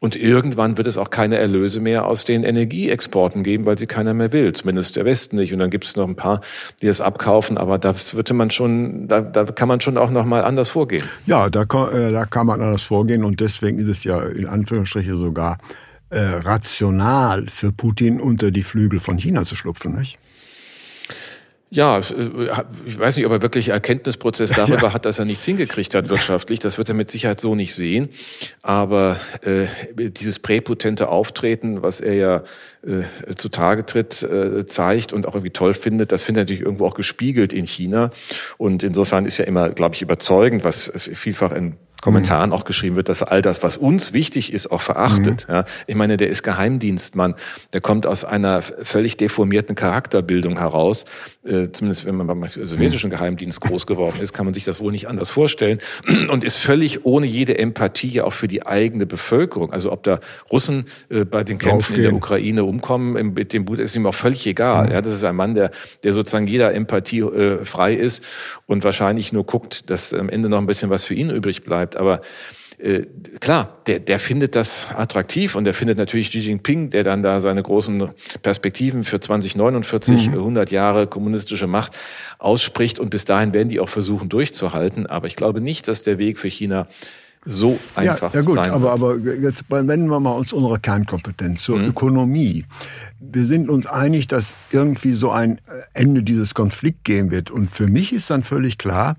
Und 0.00 0.16
irgendwann 0.16 0.76
wird 0.76 0.86
es 0.86 0.98
auch 0.98 1.08
keine 1.08 1.38
Erlöse 1.38 1.80
mehr 1.80 2.04
aus 2.04 2.24
den 2.26 2.44
Energieexporten 2.44 3.42
geben, 3.42 3.64
weil 3.64 3.78
sie 3.78 3.86
keiner 3.86 4.12
mehr 4.12 4.30
will, 4.32 4.52
zumindest 4.52 4.96
der 4.96 5.06
Westen 5.06 5.36
nicht. 5.36 5.54
Und 5.54 5.60
dann 5.60 5.70
gibt 5.70 5.86
es 5.86 5.96
noch 5.96 6.06
ein 6.06 6.16
paar, 6.16 6.42
die 6.82 6.88
es 6.88 7.00
abkaufen, 7.00 7.56
aber 7.56 7.78
da 7.78 7.94
würde 8.12 8.34
man 8.34 8.50
schon, 8.50 9.08
da, 9.08 9.22
da 9.22 9.44
kann 9.46 9.68
man 9.68 9.80
schon 9.80 9.96
auch 9.96 10.10
noch 10.10 10.26
mal 10.26 10.44
anders 10.44 10.68
vorgehen. 10.68 11.08
Ja, 11.24 11.48
da, 11.48 11.62
äh, 11.62 12.12
da 12.12 12.26
kann 12.26 12.46
man 12.46 12.60
anders 12.60 12.82
vorgehen 12.82 13.24
und 13.24 13.40
deswegen 13.40 13.78
ist 13.78 13.88
es 13.88 14.04
ja 14.04 14.20
in 14.22 14.46
Anführungsstrichen 14.46 15.16
sogar 15.16 15.56
äh, 16.14 16.40
rational 16.44 17.46
für 17.48 17.72
Putin 17.72 18.20
unter 18.20 18.50
die 18.50 18.62
Flügel 18.62 19.00
von 19.00 19.18
China 19.18 19.44
zu 19.44 19.56
schlupfen, 19.56 19.94
nicht? 19.94 20.18
Ja, 21.74 21.98
äh, 21.98 22.02
ich 22.86 22.96
weiß 22.96 23.16
nicht, 23.16 23.26
ob 23.26 23.32
er 23.32 23.42
wirklich 23.42 23.70
Erkenntnisprozess 23.70 24.50
darüber 24.56 24.88
ja. 24.88 24.94
hat, 24.94 25.06
dass 25.06 25.18
er 25.18 25.24
nichts 25.24 25.44
hingekriegt 25.44 25.94
hat 25.96 26.08
wirtschaftlich. 26.08 26.60
Das 26.60 26.78
wird 26.78 26.88
er 26.88 26.94
mit 26.94 27.10
Sicherheit 27.10 27.40
so 27.40 27.56
nicht 27.56 27.74
sehen. 27.74 28.10
Aber 28.62 29.16
äh, 29.42 29.66
dieses 29.96 30.38
präpotente 30.38 31.08
Auftreten, 31.08 31.82
was 31.82 32.00
er 32.00 32.14
ja 32.14 32.42
äh, 32.86 33.34
zutage 33.34 33.84
tritt, 33.84 34.22
äh, 34.22 34.66
zeigt 34.66 35.12
und 35.12 35.26
auch 35.26 35.34
irgendwie 35.34 35.50
toll 35.50 35.74
findet, 35.74 36.12
das 36.12 36.22
findet 36.22 36.42
er 36.42 36.44
natürlich 36.44 36.62
irgendwo 36.62 36.86
auch 36.86 36.94
gespiegelt 36.94 37.52
in 37.52 37.66
China. 37.66 38.10
Und 38.56 38.84
insofern 38.84 39.26
ist 39.26 39.38
ja 39.38 39.44
immer, 39.44 39.70
glaube 39.70 39.96
ich, 39.96 40.02
überzeugend, 40.02 40.62
was 40.62 40.92
vielfach 40.94 41.50
in 41.50 41.76
Kommentaren 42.04 42.50
mhm. 42.50 42.56
auch 42.56 42.64
geschrieben 42.66 42.96
wird, 42.96 43.08
dass 43.08 43.22
all 43.22 43.40
das, 43.40 43.62
was 43.62 43.78
uns 43.78 44.12
wichtig 44.12 44.52
ist, 44.52 44.70
auch 44.70 44.82
verachtet. 44.82 45.46
Mhm. 45.48 45.54
Ja, 45.54 45.64
ich 45.86 45.94
meine, 45.94 46.18
der 46.18 46.28
ist 46.28 46.42
Geheimdienstmann, 46.42 47.34
der 47.72 47.80
kommt 47.80 48.06
aus 48.06 48.26
einer 48.26 48.60
völlig 48.60 49.16
deformierten 49.16 49.74
Charakterbildung 49.74 50.58
heraus. 50.58 51.06
Äh, 51.46 51.70
zumindest 51.72 52.04
wenn 52.04 52.16
man 52.16 52.26
beim 52.26 52.46
sowjetischen 52.46 53.08
mhm. 53.08 53.14
Geheimdienst 53.14 53.58
groß 53.62 53.86
geworden 53.86 54.16
ist, 54.20 54.34
kann 54.34 54.44
man 54.44 54.52
sich 54.52 54.64
das 54.64 54.80
wohl 54.80 54.92
nicht 54.92 55.08
anders 55.08 55.30
vorstellen. 55.30 55.78
Und 56.30 56.44
ist 56.44 56.58
völlig 56.58 57.06
ohne 57.06 57.24
jede 57.24 57.56
Empathie 57.56 58.20
auch 58.20 58.34
für 58.34 58.48
die 58.48 58.66
eigene 58.66 59.06
Bevölkerung. 59.06 59.72
Also 59.72 59.90
ob 59.90 60.02
da 60.02 60.20
Russen 60.52 60.84
äh, 61.08 61.24
bei 61.24 61.42
den 61.42 61.56
Kämpfen 61.56 61.78
Aufgehen. 61.78 61.96
in 61.96 62.02
der 62.02 62.14
Ukraine 62.14 62.64
umkommen, 62.64 63.32
mit 63.32 63.54
dem 63.54 63.64
Boot 63.64 63.78
ist 63.78 63.96
ihm 63.96 64.04
auch 64.06 64.14
völlig 64.14 64.46
egal. 64.46 64.88
Mhm. 64.88 64.92
Ja, 64.92 65.00
das 65.00 65.14
ist 65.14 65.24
ein 65.24 65.36
Mann, 65.36 65.54
der, 65.54 65.70
der 66.02 66.12
sozusagen 66.12 66.48
jeder 66.48 66.74
Empathie 66.74 67.20
äh, 67.20 67.64
frei 67.64 67.94
ist 67.94 68.22
und 68.66 68.84
wahrscheinlich 68.84 69.32
nur 69.32 69.44
guckt, 69.44 69.88
dass 69.88 70.12
am 70.12 70.28
Ende 70.28 70.50
noch 70.50 70.58
ein 70.58 70.66
bisschen 70.66 70.90
was 70.90 71.04
für 71.04 71.14
ihn 71.14 71.30
übrig 71.30 71.64
bleibt. 71.64 71.93
Aber 71.96 72.20
äh, 72.78 73.06
klar, 73.40 73.78
der, 73.86 74.00
der 74.00 74.18
findet 74.18 74.56
das 74.56 74.86
attraktiv 74.94 75.54
und 75.54 75.64
der 75.64 75.74
findet 75.74 75.96
natürlich 75.96 76.30
Xi 76.30 76.40
Jinping, 76.40 76.90
der 76.90 77.04
dann 77.04 77.22
da 77.22 77.40
seine 77.40 77.62
großen 77.62 78.10
Perspektiven 78.42 79.04
für 79.04 79.20
2049, 79.20 80.28
mhm. 80.28 80.34
100 80.34 80.70
Jahre 80.70 81.06
kommunistische 81.06 81.66
Macht 81.66 81.96
ausspricht 82.38 82.98
und 82.98 83.10
bis 83.10 83.24
dahin 83.24 83.54
werden 83.54 83.68
die 83.68 83.80
auch 83.80 83.88
versuchen 83.88 84.28
durchzuhalten. 84.28 85.06
Aber 85.06 85.26
ich 85.28 85.36
glaube 85.36 85.60
nicht, 85.60 85.86
dass 85.86 86.02
der 86.02 86.18
Weg 86.18 86.38
für 86.38 86.48
China 86.48 86.88
so 87.46 87.78
einfach 87.94 88.32
ja, 88.34 88.40
ja 88.40 88.44
gut, 88.44 88.58
aber, 88.58 88.92
aber 88.92 89.18
jetzt 89.18 89.64
wenden 89.68 90.08
wir 90.08 90.18
mal 90.18 90.32
uns 90.32 90.52
unsere 90.52 90.78
Kernkompetenz 90.78 91.62
zur 91.62 91.78
mhm. 91.78 91.86
Ökonomie. 91.86 92.64
Wir 93.20 93.44
sind 93.44 93.68
uns 93.68 93.86
einig, 93.86 94.28
dass 94.28 94.56
irgendwie 94.72 95.12
so 95.12 95.30
ein 95.30 95.60
Ende 95.92 96.22
dieses 96.22 96.54
Konflikts 96.54 97.04
geben 97.04 97.30
wird. 97.30 97.50
Und 97.50 97.70
für 97.70 97.86
mich 97.86 98.12
ist 98.12 98.30
dann 98.30 98.42
völlig 98.42 98.78
klar, 98.78 99.16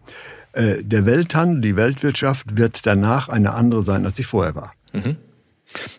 äh, 0.55 0.83
der 0.83 1.05
Welthandel, 1.05 1.61
die 1.61 1.75
Weltwirtschaft 1.75 2.57
wird 2.57 2.85
danach 2.85 3.29
eine 3.29 3.53
andere 3.53 3.83
sein, 3.83 4.05
als 4.05 4.15
sie 4.15 4.23
vorher 4.23 4.55
war. 4.55 4.73
Mhm. 4.93 5.17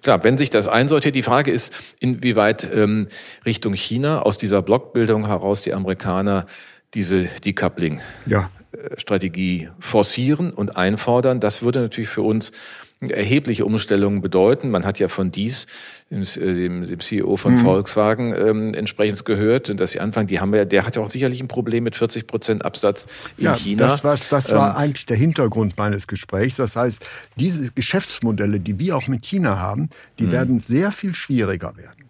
Klar, 0.03 0.25
wenn 0.25 0.39
sich 0.39 0.51
das 0.51 0.69
einsortiert, 0.69 1.15
die 1.15 1.23
Frage 1.23 1.51
ist, 1.51 1.73
inwieweit 2.01 2.69
ähm, 2.73 3.09
Richtung 3.45 3.75
China 3.75 4.23
aus 4.23 4.39
dieser 4.39 4.63
Blockbildung 4.63 5.27
heraus 5.27 5.63
die 5.63 5.75
Amerikaner 5.75 6.47
diese 6.95 7.25
Decoupling 7.45 8.01
ja. 8.25 8.49
Strategie 8.97 9.69
forcieren 9.79 10.53
und 10.53 10.77
einfordern. 10.77 11.41
Das 11.41 11.63
würde 11.63 11.81
natürlich 11.81 12.09
für 12.09 12.23
uns 12.23 12.53
erhebliche 13.01 13.65
Umstellungen 13.65 14.23
bedeuten. 14.23 14.71
Man 14.71 14.85
hat 14.85 14.99
ja 14.99 15.09
von 15.09 15.31
dies, 15.31 15.67
dem, 16.11 16.87
dem 16.87 17.01
CEO 17.01 17.37
von 17.37 17.55
mhm. 17.55 17.59
Volkswagen, 17.59 18.35
ähm, 18.35 18.75
entsprechend 18.75 19.25
gehört, 19.25 19.79
dass 19.79 19.93
sie 19.93 20.01
anfangen, 20.01 20.29
die 20.29 20.41
haben 20.41 20.55
ja, 20.55 20.65
der 20.65 20.87
hat 20.87 20.97
ja 20.97 21.03
auch 21.03 21.11
sicherlich 21.11 21.41
ein 21.41 21.49
Problem 21.49 21.85
mit 21.85 21.95
40 21.95 22.27
Prozent 22.27 22.65
Absatz 22.65 23.07
in 23.37 23.45
ja, 23.45 23.55
China. 23.55 23.87
Das, 23.87 24.03
war, 24.03 24.17
das 24.31 24.53
war 24.53 24.71
ähm, 24.71 24.77
eigentlich 24.77 25.07
der 25.07 25.17
Hintergrund 25.17 25.77
meines 25.77 26.07
Gesprächs. 26.07 26.57
Das 26.57 26.77
heißt, 26.77 27.05
diese 27.37 27.71
Geschäftsmodelle, 27.71 28.61
die 28.61 28.79
wir 28.79 28.97
auch 28.97 29.09
mit 29.09 29.25
China 29.27 29.59
haben, 29.59 29.89
die 30.19 30.25
mhm. 30.25 30.33
werden 30.33 30.61
sehr 30.61 30.91
viel 30.91 31.15
schwieriger 31.15 31.77
werden. 31.77 32.06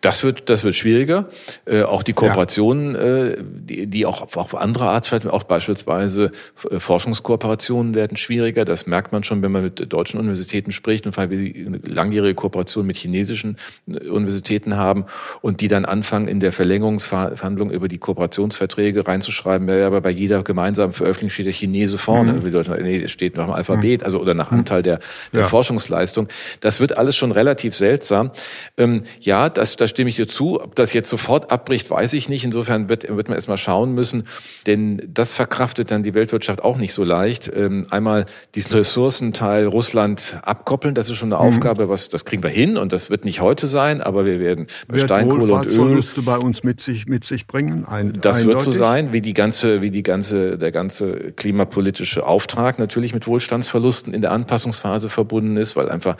Das 0.00 0.22
wird, 0.22 0.48
das 0.50 0.62
wird 0.62 0.76
schwieriger. 0.76 1.28
Äh, 1.66 1.82
auch 1.82 2.02
die 2.02 2.12
Kooperationen, 2.12 2.94
ja. 2.94 3.00
äh, 3.00 3.36
die, 3.40 3.86
die 3.86 4.06
auch 4.06 4.22
auf 4.36 4.54
andere 4.54 4.88
Art 4.88 5.04
auch 5.26 5.42
beispielsweise 5.42 6.30
äh, 6.70 6.78
Forschungskooperationen 6.78 7.94
werden 7.94 8.16
schwieriger. 8.16 8.64
Das 8.64 8.86
merkt 8.86 9.12
man 9.12 9.24
schon, 9.24 9.42
wenn 9.42 9.52
man 9.52 9.64
mit 9.64 9.92
deutschen 9.92 10.20
Universitäten 10.20 10.72
spricht 10.72 11.06
und 11.06 11.16
weil 11.16 11.30
wir 11.30 11.66
eine 11.66 11.78
langjährige 11.78 12.34
Kooperation 12.34 12.86
mit 12.86 12.96
chinesischen 12.96 13.56
äh, 13.88 14.08
Universitäten 14.08 14.76
haben 14.76 15.06
und 15.42 15.60
die 15.60 15.68
dann 15.68 15.84
anfangen, 15.84 16.28
in 16.28 16.40
der 16.40 16.52
Verlängerungsverhandlung 16.52 17.70
über 17.70 17.88
die 17.88 17.98
Kooperationsverträge 17.98 19.06
reinzuschreiben, 19.06 19.68
ja, 19.68 19.86
aber 19.86 20.00
bei 20.00 20.10
jeder 20.10 20.42
gemeinsamen 20.42 20.92
Veröffentlichung 20.92 21.30
steht 21.30 21.46
der 21.46 21.52
Chinese 21.52 21.98
vorne. 21.98 22.34
Mhm. 22.34 22.56
Also 22.56 22.74
nee, 22.74 23.08
steht 23.08 23.36
nach 23.36 23.46
dem 23.46 23.54
Alphabet, 23.54 24.00
mhm. 24.00 24.04
also 24.04 24.20
oder 24.20 24.34
nach 24.34 24.52
Anteil 24.52 24.82
der, 24.82 25.00
der 25.32 25.42
ja. 25.42 25.48
Forschungsleistung. 25.48 26.28
Das 26.60 26.80
wird 26.80 26.96
alles 26.96 27.16
schon 27.16 27.32
relativ 27.32 27.74
seltsam. 27.74 28.30
Ähm, 28.76 29.02
ja, 29.20 29.48
das 29.48 29.73
da 29.76 29.88
stimme 29.88 30.10
ich 30.10 30.16
dir 30.16 30.28
zu. 30.28 30.60
Ob 30.60 30.74
das 30.74 30.92
jetzt 30.92 31.08
sofort 31.08 31.50
abbricht, 31.50 31.90
weiß 31.90 32.12
ich 32.14 32.28
nicht. 32.28 32.44
Insofern 32.44 32.88
wird, 32.88 33.08
wird 33.08 33.28
man 33.28 33.36
erstmal 33.36 33.58
schauen 33.58 33.92
müssen, 33.92 34.26
denn 34.66 35.02
das 35.12 35.32
verkraftet 35.32 35.90
dann 35.90 36.02
die 36.02 36.14
Weltwirtschaft 36.14 36.62
auch 36.62 36.76
nicht 36.76 36.94
so 36.94 37.04
leicht. 37.04 37.50
Ähm, 37.54 37.86
einmal 37.90 38.26
diesen 38.54 38.72
Ressourcenteil 38.72 39.66
Russland 39.66 40.38
abkoppeln, 40.42 40.94
das 40.94 41.10
ist 41.10 41.16
schon 41.16 41.32
eine 41.32 41.42
mhm. 41.42 41.48
Aufgabe, 41.48 41.88
was, 41.88 42.08
das 42.08 42.24
kriegen 42.24 42.42
wir 42.42 42.50
hin 42.50 42.76
und 42.76 42.92
das 42.92 43.10
wird 43.10 43.24
nicht 43.24 43.40
heute 43.40 43.66
sein, 43.66 44.00
aber 44.00 44.24
wir 44.24 44.40
werden 44.40 44.66
bei 44.88 44.98
Steinkohle 44.98 45.52
und 45.52 45.66
Öl 45.66 46.00
bei 46.24 46.38
uns 46.38 46.62
mit 46.62 46.80
sich, 46.80 47.06
mit 47.06 47.24
sich 47.24 47.46
bringen. 47.46 47.84
Ein, 47.84 48.18
das 48.20 48.38
eindeutig. 48.38 48.46
wird 48.46 48.64
so 48.64 48.70
sein, 48.70 49.12
wie 49.12 49.20
die 49.20 49.34
ganze, 49.34 49.82
wie 49.82 49.90
die 49.90 50.02
ganze, 50.02 50.58
der 50.58 50.72
ganze 50.72 51.32
klimapolitische 51.32 52.26
Auftrag 52.26 52.78
natürlich 52.78 53.14
mit 53.14 53.26
Wohlstandsverlusten 53.26 54.14
in 54.14 54.22
der 54.22 54.32
Anpassungsphase 54.32 55.08
verbunden 55.08 55.56
ist, 55.56 55.76
weil 55.76 55.88
einfach 55.88 56.16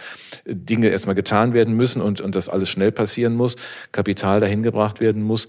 Dinge 0.46 0.88
erstmal 0.88 1.14
getan 1.14 1.54
werden 1.54 1.74
müssen 1.74 2.00
und, 2.02 2.20
und 2.20 2.36
das 2.36 2.48
alles 2.48 2.68
schnell 2.68 2.92
passieren 2.92 3.33
muss, 3.36 3.56
Kapital 3.92 4.40
dahin 4.40 4.62
gebracht 4.62 5.00
werden 5.00 5.22
muss. 5.22 5.48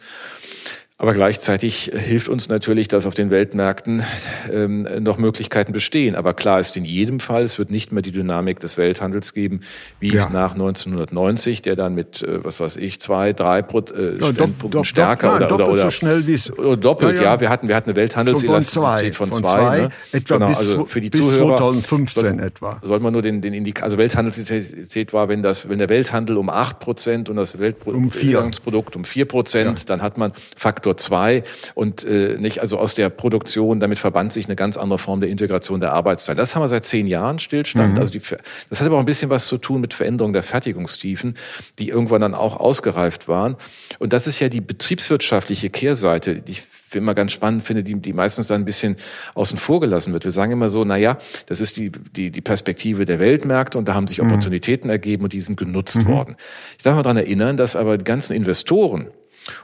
Aber 0.97 1.13
gleichzeitig 1.13 1.91
hilft 1.93 2.29
uns 2.29 2.47
natürlich, 2.47 2.87
dass 2.87 3.05
auf 3.05 3.13
den 3.13 3.29
Weltmärkten 3.29 4.03
ähm, 4.49 4.87
noch 5.01 5.17
Möglichkeiten 5.17 5.73
bestehen. 5.73 6.15
Aber 6.15 6.33
klar 6.33 6.61
ist 6.61 6.77
in 6.77 6.85
jedem 6.85 7.19
Fall, 7.19 7.43
es 7.43 7.59
wird 7.59 7.69
nicht 7.69 7.91
mehr 7.91 8.01
die 8.01 8.13
Dynamik 8.13 8.61
des 8.61 8.77
Welthandels 8.77 9.33
geben, 9.33 9.59
wie 9.99 10.13
ja. 10.13 10.29
nach 10.29 10.53
1990, 10.53 11.61
der 11.61 11.75
dann 11.75 11.95
mit, 11.95 12.23
äh, 12.23 12.41
was 12.45 12.61
weiß 12.61 12.77
ich, 12.77 13.01
zwei, 13.01 13.33
drei 13.33 13.61
Pro, 13.61 13.79
äh, 13.79 14.17
ja, 14.17 14.85
stärker 14.85 15.33
nein, 15.33 15.43
oder, 15.43 15.55
oder, 15.55 15.69
oder 15.69 15.81
so 15.81 15.89
schnell 15.89 16.27
wie 16.27 16.33
es 16.33 16.45
doppelt. 16.79 17.17
Ja, 17.17 17.23
ja, 17.23 17.41
wir 17.41 17.49
hatten 17.49 17.67
wir 17.67 17.75
hatten 17.75 17.89
eine 17.89 17.97
Welthandelselastizität 17.97 19.17
von, 19.17 19.33
von, 19.33 19.43
von 19.43 19.51
zwei, 19.51 19.77
ne? 19.79 19.89
etwa 20.13 20.35
genau, 20.35 20.47
bis, 20.47 20.57
also 20.57 20.85
für 20.85 21.01
die 21.01 21.09
bis 21.09 21.19
Zuhörer 21.19 21.57
2015 21.57 22.23
soll, 22.23 22.39
etwa. 22.39 22.79
Sollte 22.81 23.03
man 23.03 23.11
nur 23.11 23.21
den 23.21 23.41
den 23.41 23.53
Indikator, 23.53 23.83
also 23.83 23.97
Welthandelselastizität 23.97 25.11
war, 25.11 25.27
wenn 25.27 25.43
das 25.43 25.67
wenn 25.67 25.79
der 25.79 25.89
Welthandel 25.89 26.37
um 26.37 26.49
acht 26.49 26.79
Prozent 26.79 27.27
und 27.27 27.35
das 27.35 27.59
Weltprodukt 27.59 28.95
um 28.95 29.03
vier 29.03 29.25
Prozent, 29.25 29.89
dann 29.89 30.01
hat 30.01 30.17
man 30.17 30.31
Faktor 30.55 30.84
Faktor 30.85 30.97
2 30.97 31.43
und 31.73 32.03
äh, 32.03 32.37
nicht 32.37 32.61
also 32.61 32.77
aus 32.77 32.93
der 32.93 33.09
Produktion, 33.09 33.79
damit 33.79 33.97
verband 33.97 34.33
sich 34.33 34.45
eine 34.45 34.55
ganz 34.55 34.77
andere 34.77 34.99
Form 34.99 35.19
der 35.19 35.29
Integration 35.29 35.79
der 35.79 35.93
Arbeitszeit. 35.93 36.37
Das 36.37 36.55
haben 36.55 36.61
wir 36.61 36.67
seit 36.67 36.85
zehn 36.85 37.07
Jahren 37.07 37.39
Stillstand. 37.39 37.93
Mhm. 37.93 37.99
Also 37.99 38.11
die, 38.11 38.21
das 38.69 38.79
hat 38.79 38.87
aber 38.87 38.97
auch 38.97 38.99
ein 38.99 39.05
bisschen 39.05 39.31
was 39.31 39.47
zu 39.47 39.57
tun 39.57 39.81
mit 39.81 39.93
Veränderung 39.93 40.33
der 40.33 40.43
Fertigungstiefen, 40.43 41.35
die 41.79 41.89
irgendwann 41.89 42.21
dann 42.21 42.35
auch 42.35 42.57
ausgereift 42.57 43.27
waren. 43.27 43.55
Und 43.97 44.13
das 44.13 44.27
ist 44.27 44.39
ja 44.39 44.49
die 44.49 44.61
betriebswirtschaftliche 44.61 45.69
Kehrseite, 45.71 46.41
die 46.41 46.51
ich 46.51 46.63
immer 46.93 47.13
ganz 47.13 47.31
spannend 47.31 47.63
finde, 47.63 47.83
die, 47.83 47.95
die 47.95 48.13
meistens 48.13 48.47
dann 48.47 48.61
ein 48.61 48.65
bisschen 48.65 48.95
außen 49.33 49.57
vor 49.57 49.79
gelassen 49.79 50.13
wird. 50.13 50.23
Wir 50.23 50.31
sagen 50.31 50.51
immer 50.51 50.69
so, 50.69 50.85
na 50.85 50.97
ja, 50.97 51.17
das 51.47 51.59
ist 51.59 51.77
die, 51.77 51.91
die, 51.91 52.31
die 52.31 52.41
Perspektive 52.41 53.05
der 53.05 53.19
Weltmärkte 53.19 53.77
und 53.77 53.87
da 53.87 53.95
haben 53.95 54.07
sich 54.07 54.21
mhm. 54.21 54.27
Opportunitäten 54.27 54.89
ergeben 54.89 55.23
und 55.23 55.33
die 55.33 55.41
sind 55.41 55.57
genutzt 55.57 55.97
mhm. 55.97 56.05
worden. 56.07 56.35
Ich 56.77 56.83
darf 56.83 56.95
mal 56.95 57.01
daran 57.01 57.17
erinnern, 57.17 57.57
dass 57.57 57.75
aber 57.75 57.97
die 57.97 58.05
ganzen 58.05 58.33
Investoren, 58.33 59.07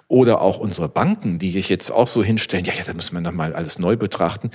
oder 0.08 0.42
auch 0.42 0.60
unsere 0.60 0.90
Banken, 0.90 1.40
die 1.40 1.52
sich 1.52 1.70
jetzt 1.70 1.92
auch 1.92 2.08
so 2.08 2.24
hinstellen, 2.24 2.66
ja, 2.66 2.74
ja, 2.74 2.84
da 2.86 2.94
müssen 2.94 3.14
wir 3.14 3.22
nochmal 3.22 3.54
alles 3.54 3.80
neu 3.80 3.96
betrachten, 3.96 4.52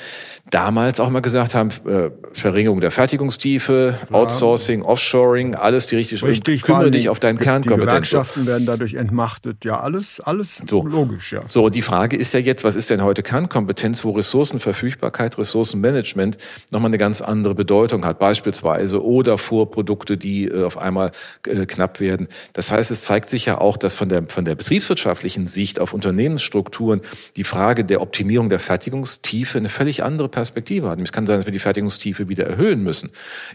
damals 0.50 1.00
auch 1.00 1.10
mal 1.10 1.20
gesagt 1.20 1.54
haben, 1.54 1.70
äh, 1.86 2.10
Verringerung 2.32 2.80
der 2.80 2.90
Fertigungstiefe, 2.90 3.98
ja. 4.10 4.16
Outsourcing, 4.16 4.82
Offshoring, 4.82 5.54
alles 5.54 5.86
die 5.86 5.96
richtige 5.96 6.22
Richtig, 6.22 6.62
kümmere 6.62 6.90
dich 6.90 7.08
auf 7.08 7.20
deinen 7.20 7.38
Kernkompetenz. 7.38 7.80
Die 7.80 7.86
Gewerkschaften 7.86 8.46
werden 8.46 8.66
dadurch 8.66 8.94
entmachtet, 8.94 9.64
ja, 9.64 9.80
alles, 9.80 10.20
alles 10.20 10.62
so. 10.68 10.86
logisch, 10.86 11.32
ja. 11.32 11.42
So, 11.48 11.64
und 11.64 11.74
die 11.74 11.82
Frage 11.82 12.16
ist 12.16 12.32
ja 12.34 12.40
jetzt, 12.40 12.64
was 12.64 12.76
ist 12.76 12.90
denn 12.90 13.02
heute 13.02 13.22
Kernkompetenz, 13.22 14.04
wo 14.04 14.12
Ressourcenverfügbarkeit, 14.12 15.38
Ressourcenmanagement 15.38 16.38
nochmal 16.70 16.90
eine 16.90 16.98
ganz 16.98 17.20
andere 17.20 17.54
Bedeutung 17.54 18.04
hat, 18.04 18.18
beispielsweise 18.18 19.04
oder 19.04 19.38
Vorprodukte, 19.38 20.16
die 20.16 20.44
äh, 20.44 20.64
auf 20.64 20.78
einmal 20.78 21.12
äh, 21.46 21.66
knapp 21.66 22.00
werden. 22.00 22.28
Das 22.52 22.70
heißt, 22.70 22.90
es 22.90 23.02
zeigt 23.02 23.30
sich 23.30 23.46
ja 23.46 23.58
auch, 23.58 23.76
dass 23.76 23.94
von 23.94 24.08
der, 24.08 24.24
von 24.28 24.44
der 24.44 24.54
Betriebswirtschaft 24.54 25.15
betriebswirtschaftlichen 25.16 25.46
Sicht 25.46 25.81
auf 25.81 25.92
Unternehmensstrukturen 25.94 27.00
die 27.37 27.44
Frage 27.44 27.85
der 27.85 28.00
Optimierung 28.00 28.48
der 28.48 28.59
Fertigungstiefe 28.59 29.59
eine 29.59 29.68
völlig 29.68 30.02
andere 30.02 30.29
Perspektive 30.29 30.88
hat. 30.90 31.00
Es 31.00 31.12
kann 31.12 31.26
sein, 31.26 31.38
dass 31.38 31.46
wir 31.46 31.52
die 31.52 31.59
Fertigungstiefe 31.59 32.29
wieder 32.29 32.46
erhöhen 32.46 32.83
müssen 32.83 33.11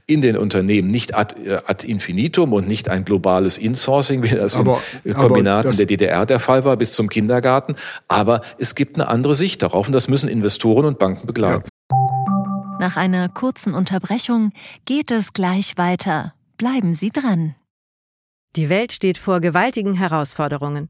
in 0.08 0.22
den 0.22 0.38
Unternehmen, 0.38 0.90
nicht 0.90 1.16
ad, 1.16 1.36
äh, 1.44 1.60
ad 1.66 1.88
infinitum 1.88 2.54
und 2.54 2.68
nicht 2.68 2.90
ein 2.90 3.06
globales 3.06 3.58
Insourcing, 3.58 4.24
wie 4.24 4.30
das 4.30 4.56
aber, 4.56 4.82
in 5.04 5.14
Kombinaten 5.14 5.76
der 5.78 5.86
DDR 5.86 6.26
der 6.26 6.40
Fall 6.40 6.66
war, 6.66 6.78
bis 6.78 6.94
zum 6.94 7.10
Kindergarten. 7.10 7.76
Aber 8.08 8.42
es 8.58 8.76
gibt 8.76 8.96
eine 8.96 9.08
andere 9.08 9.36
Sicht 9.36 9.62
darauf 9.62 9.88
und 9.88 9.94
das 9.94 10.08
müssen 10.08 10.30
Investoren 10.30 10.86
und 10.86 11.00
Banken 11.00 11.28
begleiten. 11.28 11.64
Ja. 11.66 11.98
Nach 12.80 12.98
einer 12.98 13.30
kurzen 13.30 13.76
Unterbrechung 13.76 14.54
geht 14.86 15.12
es 15.12 15.34
gleich 15.34 15.78
weiter. 15.78 16.34
Bleiben 16.58 16.94
Sie 16.94 17.12
dran. 17.12 17.56
Die 18.56 18.70
Welt 18.70 18.92
steht 18.92 19.18
vor 19.18 19.40
gewaltigen 19.40 19.94
Herausforderungen. 19.94 20.90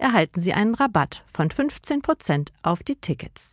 erhalten 0.00 0.40
Sie 0.40 0.52
einen 0.52 0.74
Rabatt 0.74 1.24
von 1.32 1.48
15% 1.48 2.48
auf 2.62 2.82
die 2.82 2.96
Tickets. 2.96 3.52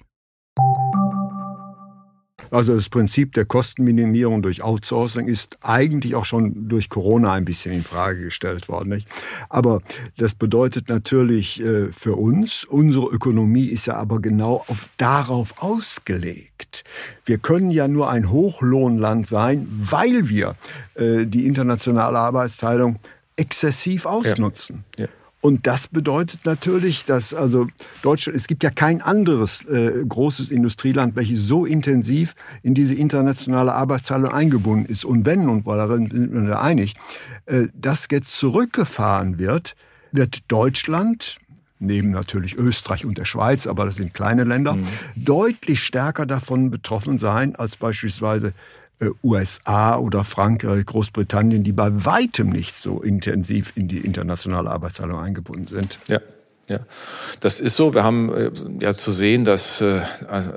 Also 2.52 2.76
das 2.76 2.90
Prinzip 2.90 3.34
der 3.34 3.46
Kostenminimierung 3.46 4.42
durch 4.42 4.64
Outsourcing 4.64 5.28
ist 5.28 5.58
eigentlich 5.62 6.16
auch 6.16 6.26
schon 6.26 6.70
durch 6.70 6.90
Corona 6.90 7.34
ein 7.34 7.46
bisschen 7.46 7.74
in 7.74 7.84
Frage 7.84 8.24
gestellt 8.24 8.70
worden. 8.70 8.90
Nicht? 8.90 9.08
Aber 9.50 9.82
das 10.18 10.34
bedeutet 10.34 10.88
natürlich 10.90 11.62
äh, 11.62 11.92
für 11.92 12.16
uns, 12.16 12.64
unsere 12.64 13.08
Ökonomie 13.08 13.66
ist 13.66 13.88
ja 13.88 13.96
aber 13.96 14.22
genau 14.22 14.64
auf, 14.68 14.90
darauf 14.98 15.62
ausgelegt. 15.62 16.84
Wir 17.26 17.38
können 17.38 17.72
ja 17.72 17.88
nur 17.88 18.10
ein 18.10 18.32
Hochlohnland 18.32 19.28
sein, 19.28 19.68
weil 19.70 20.30
wir 20.30 20.56
äh, 20.96 21.26
die 21.26 21.46
internationale 21.46 22.18
Arbeitsteilung 22.18 23.00
exzessiv 23.36 24.06
ausnutzen. 24.06 24.86
Ja. 24.96 25.06
Ja. 25.06 25.12
Und 25.40 25.68
das 25.68 25.88
bedeutet 25.88 26.46
natürlich, 26.46 27.06
dass 27.06 27.34
also 27.34 27.68
Deutschland, 28.02 28.36
es 28.36 28.48
gibt 28.48 28.64
ja 28.64 28.72
kein 28.72 29.02
anderes 29.02 29.64
äh, 29.66 30.04
großes 30.08 30.50
Industrieland, 30.50 31.16
welches 31.16 31.46
so 31.46 31.66
intensiv 31.66 32.34
in 32.64 32.74
diese 32.74 32.96
internationale 32.96 33.74
Arbeitsteilung 33.74 34.32
eingebunden 34.32 34.86
ist. 34.88 35.06
Und 35.06 35.26
wenn, 35.26 35.48
und 35.48 35.68
darin 35.68 36.10
sind 36.10 36.34
wir 36.34 36.40
uns 36.42 36.52
einig, 36.52 36.96
äh, 37.46 37.68
das 37.76 38.08
jetzt 38.10 38.36
zurückgefahren 38.36 39.38
wird, 39.38 39.76
wird 40.12 40.52
Deutschland, 40.52 41.38
neben 41.80 42.10
natürlich 42.10 42.58
Österreich 42.58 43.06
und 43.06 43.20
der 43.20 43.26
Schweiz, 43.26 43.68
aber 43.68 43.86
das 43.86 43.98
sind 43.98 44.16
kleine 44.16 44.44
Länder, 44.44 44.74
mhm. 44.76 44.86
deutlich 45.16 45.84
stärker 45.84 46.26
davon 46.26 46.72
betroffen 46.72 47.20
sein 47.20 47.56
als 47.56 47.78
beispielsweise 47.78 48.54
USA 49.24 49.98
oder 49.98 50.24
Frankreich, 50.24 50.86
Großbritannien, 50.86 51.64
die 51.64 51.74
bei 51.74 51.90
weitem 52.06 52.50
nicht 52.50 52.76
so 52.76 53.02
intensiv 53.02 53.74
in 53.76 53.88
die 53.88 54.00
internationale 54.00 54.70
Arbeitsteilung 54.70 55.20
eingebunden 55.20 55.68
sind. 55.68 56.00
Ja. 56.08 56.20
Ja, 56.70 56.82
das 57.40 57.62
ist 57.62 57.78
so. 57.78 57.94
Wir 57.94 58.04
haben 58.04 58.34
äh, 58.34 58.52
ja 58.82 58.94
zu 58.94 59.12
sehen, 59.12 59.46
dass 59.46 59.80
äh, 59.80 60.02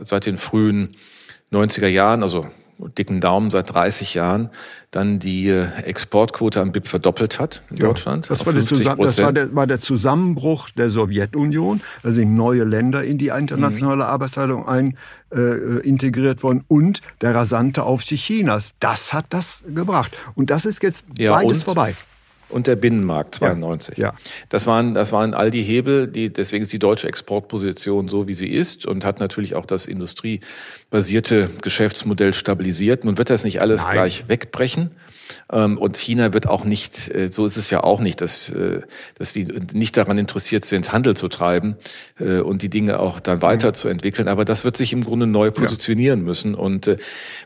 seit 0.02 0.26
den 0.26 0.38
frühen 0.38 0.96
90er 1.52 1.86
Jahren, 1.86 2.24
also 2.24 2.48
dicken 2.88 3.20
Daumen 3.20 3.50
seit 3.50 3.72
30 3.72 4.14
Jahren 4.14 4.50
dann 4.90 5.18
die 5.18 5.48
äh, 5.48 5.68
Exportquote 5.82 6.60
am 6.60 6.72
BIP 6.72 6.88
verdoppelt 6.88 7.38
hat 7.38 7.62
in 7.70 7.76
ja, 7.76 7.86
Deutschland. 7.86 8.28
Das, 8.28 8.44
war 8.44 8.52
der, 8.52 8.62
das 8.62 9.18
war, 9.22 9.32
der, 9.32 9.54
war 9.54 9.66
der 9.66 9.80
Zusammenbruch 9.80 10.70
der 10.70 10.90
Sowjetunion. 10.90 11.80
Da 12.02 12.12
sind 12.12 12.34
neue 12.34 12.64
Länder 12.64 13.04
in 13.04 13.18
die 13.18 13.28
internationale 13.28 14.04
mhm. 14.04 14.10
Arbeitsteilung 14.10 14.66
ein, 14.66 14.96
äh, 15.32 15.80
integriert 15.80 16.42
worden 16.42 16.64
und 16.66 17.02
der 17.20 17.34
rasante 17.34 17.84
Aufstieg 17.84 18.20
Chinas. 18.20 18.72
Das 18.80 19.12
hat 19.12 19.26
das 19.30 19.62
gebracht. 19.72 20.16
Und 20.34 20.50
das 20.50 20.64
ist 20.64 20.82
jetzt 20.82 21.04
ja, 21.16 21.32
beides 21.32 21.62
vorbei 21.62 21.94
und 22.50 22.66
der 22.66 22.76
Binnenmarkt 22.76 23.36
92. 23.36 23.98
Ja, 23.98 24.08
ja. 24.08 24.14
Das 24.48 24.66
waren 24.66 24.94
das 24.94 25.12
waren 25.12 25.34
all 25.34 25.50
die 25.50 25.62
Hebel, 25.62 26.06
die 26.06 26.32
deswegen 26.32 26.62
ist 26.62 26.72
die 26.72 26.78
deutsche 26.78 27.08
Exportposition 27.08 28.08
so 28.08 28.26
wie 28.26 28.34
sie 28.34 28.48
ist 28.48 28.86
und 28.86 29.04
hat 29.04 29.20
natürlich 29.20 29.54
auch 29.54 29.66
das 29.66 29.86
industriebasierte 29.86 31.50
Geschäftsmodell 31.62 32.34
stabilisiert. 32.34 33.04
Nun 33.04 33.18
wird 33.18 33.30
das 33.30 33.44
nicht 33.44 33.60
alles 33.60 33.84
Nein. 33.84 33.92
gleich 33.94 34.28
wegbrechen. 34.28 34.90
Ähm, 35.52 35.78
und 35.78 35.96
China 35.96 36.32
wird 36.32 36.48
auch 36.48 36.64
nicht, 36.64 37.14
äh, 37.14 37.28
so 37.28 37.46
ist 37.46 37.56
es 37.56 37.70
ja 37.70 37.82
auch 37.82 38.00
nicht, 38.00 38.20
dass, 38.20 38.50
äh, 38.50 38.80
dass 39.18 39.32
die 39.32 39.46
nicht 39.72 39.96
daran 39.96 40.18
interessiert 40.18 40.64
sind, 40.64 40.92
Handel 40.92 41.16
zu 41.16 41.28
treiben 41.28 41.76
äh, 42.18 42.40
und 42.40 42.62
die 42.62 42.68
Dinge 42.68 43.00
auch 43.00 43.20
dann 43.20 43.42
weiterzuentwickeln. 43.42 44.28
Aber 44.28 44.44
das 44.44 44.64
wird 44.64 44.76
sich 44.76 44.92
im 44.92 45.04
Grunde 45.04 45.26
neu 45.26 45.50
positionieren 45.50 46.20
ja. 46.20 46.26
müssen. 46.26 46.54
Und 46.54 46.96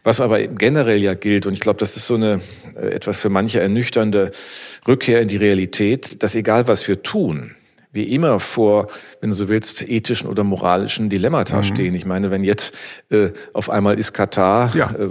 was 0.03 0.21
aber 0.21 0.47
generell 0.47 1.03
ja 1.03 1.15
gilt, 1.15 1.47
und 1.47 1.53
ich 1.53 1.61
glaube, 1.61 1.79
das 1.79 1.97
ist 1.97 2.07
so 2.07 2.15
eine 2.15 2.41
etwas 2.75 3.19
für 3.19 3.29
manche 3.29 3.61
ernüchternde 3.61 4.33
Rückkehr 4.87 5.21
in 5.21 5.29
die 5.29 5.37
Realität, 5.37 6.23
dass 6.23 6.35
egal 6.35 6.67
was 6.69 6.87
wir 6.89 7.03
tun, 7.03 7.55
wir 7.95 8.09
immer 8.09 8.41
vor, 8.41 8.89
wenn 9.21 9.31
du 9.31 9.37
so 9.37 9.49
willst, 9.49 9.89
ethischen 9.89 10.29
oder 10.29 10.45
moralischen 10.45 11.09
Dilemmata 11.09 11.59
mhm. 11.59 11.65
stehen. 11.65 11.95
Ich 11.95 12.05
meine, 12.05 12.31
wenn 12.31 12.45
jetzt 12.45 12.75
äh, 13.11 13.31
auf 13.53 13.71
einmal 13.71 13.99
ist 13.99 14.13
Katar 14.13 14.75
ja. 14.75 14.91
äh, 14.91 15.11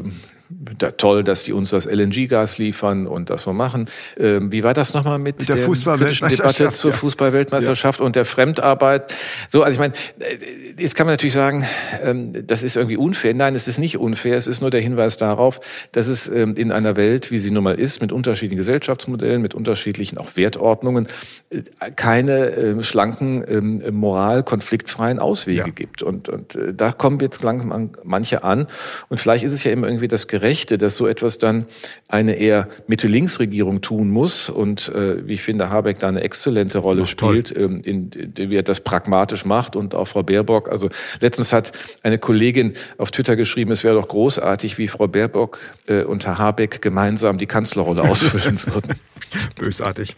toll, 0.97 1.23
dass 1.23 1.43
die 1.43 1.53
uns 1.53 1.69
das 1.69 1.85
LNG-Gas 1.85 2.57
liefern 2.57 3.07
und 3.07 3.29
das 3.29 3.45
wir 3.47 3.53
machen. 3.53 3.89
Ähm, 4.17 4.51
wie 4.51 4.63
war 4.63 4.73
das 4.73 4.93
nochmal 4.93 5.19
mit, 5.19 5.39
mit 5.39 5.49
der, 5.49 5.55
der 5.55 5.65
Fußballweltmeisterschaft 5.65 6.59
Debatte 6.59 6.75
zur 6.75 6.91
ja. 6.91 6.97
Fußballweltmeisterschaft 6.97 7.99
ja. 7.99 8.05
und 8.05 8.15
der 8.15 8.25
Fremdarbeit? 8.25 9.13
So, 9.49 9.63
also 9.63 9.73
ich 9.73 9.79
meine, 9.79 9.93
äh, 10.19 10.81
jetzt 10.81 10.95
kann 10.95 11.05
man 11.05 11.13
natürlich 11.13 11.33
sagen, 11.33 11.65
ähm, 12.03 12.45
das 12.45 12.63
ist 12.63 12.75
irgendwie 12.75 12.97
unfair. 12.97 13.33
Nein, 13.33 13.55
es 13.55 13.67
ist 13.67 13.79
nicht 13.79 13.97
unfair. 13.97 14.37
Es 14.37 14.47
ist 14.47 14.61
nur 14.61 14.69
der 14.69 14.81
Hinweis 14.81 15.17
darauf, 15.17 15.59
dass 15.91 16.07
es 16.07 16.27
ähm, 16.27 16.55
in 16.55 16.71
einer 16.71 16.95
Welt, 16.95 17.31
wie 17.31 17.39
sie 17.39 17.51
nun 17.51 17.63
mal 17.63 17.79
ist, 17.79 18.01
mit 18.01 18.11
unterschiedlichen 18.11 18.57
Gesellschaftsmodellen, 18.57 19.41
mit 19.41 19.53
unterschiedlichen 19.53 20.17
auch 20.17 20.35
Wertordnungen, 20.35 21.07
äh, 21.49 21.61
keine 21.95 22.51
äh, 22.51 22.83
schlanken, 22.83 23.43
moral 23.91 24.43
konfliktfreien 24.43 25.19
Auswege 25.19 25.57
ja. 25.57 25.67
gibt. 25.67 26.03
Und, 26.03 26.29
und 26.29 26.57
da 26.73 26.91
kommen 26.91 27.19
jetzt 27.19 27.43
langsam 27.43 27.91
manche 28.03 28.43
an. 28.43 28.67
Und 29.09 29.19
vielleicht 29.19 29.43
ist 29.43 29.53
es 29.53 29.63
ja 29.63 29.71
immer 29.71 29.87
irgendwie 29.87 30.07
das 30.07 30.27
Gerechte, 30.43 30.77
dass 30.77 30.97
so 30.97 31.07
etwas 31.07 31.37
dann 31.37 31.67
eine 32.09 32.33
eher 32.33 32.67
Mitte-Links-Regierung 32.87 33.79
tun 33.79 34.09
muss 34.09 34.49
und 34.49 34.89
äh, 34.89 35.25
wie 35.25 35.35
ich 35.35 35.41
finde, 35.41 35.69
Habeck 35.69 35.99
da 35.99 36.09
eine 36.09 36.21
exzellente 36.21 36.79
Rolle 36.79 37.03
Ach, 37.03 37.07
spielt, 37.07 37.55
ähm, 37.57 37.81
in, 37.85 38.11
in, 38.11 38.49
wie 38.49 38.57
er 38.57 38.63
das 38.63 38.81
pragmatisch 38.81 39.45
macht 39.45 39.77
und 39.77 39.95
auch 39.95 40.05
Frau 40.05 40.21
Baerbock. 40.21 40.69
Also 40.69 40.89
letztens 41.21 41.53
hat 41.53 41.71
eine 42.03 42.17
Kollegin 42.17 42.73
auf 42.97 43.11
Twitter 43.11 43.37
geschrieben, 43.37 43.71
es 43.71 43.85
wäre 43.85 43.95
doch 43.95 44.09
großartig, 44.09 44.77
wie 44.77 44.89
Frau 44.89 45.07
Baerbock 45.07 45.59
äh, 45.87 46.03
und 46.03 46.25
Herr 46.25 46.39
Habeck 46.39 46.81
gemeinsam 46.81 47.37
die 47.37 47.47
Kanzlerrolle 47.47 48.01
ausfüllen 48.09 48.59
würden. 48.65 48.95
Bösartig. 49.57 50.17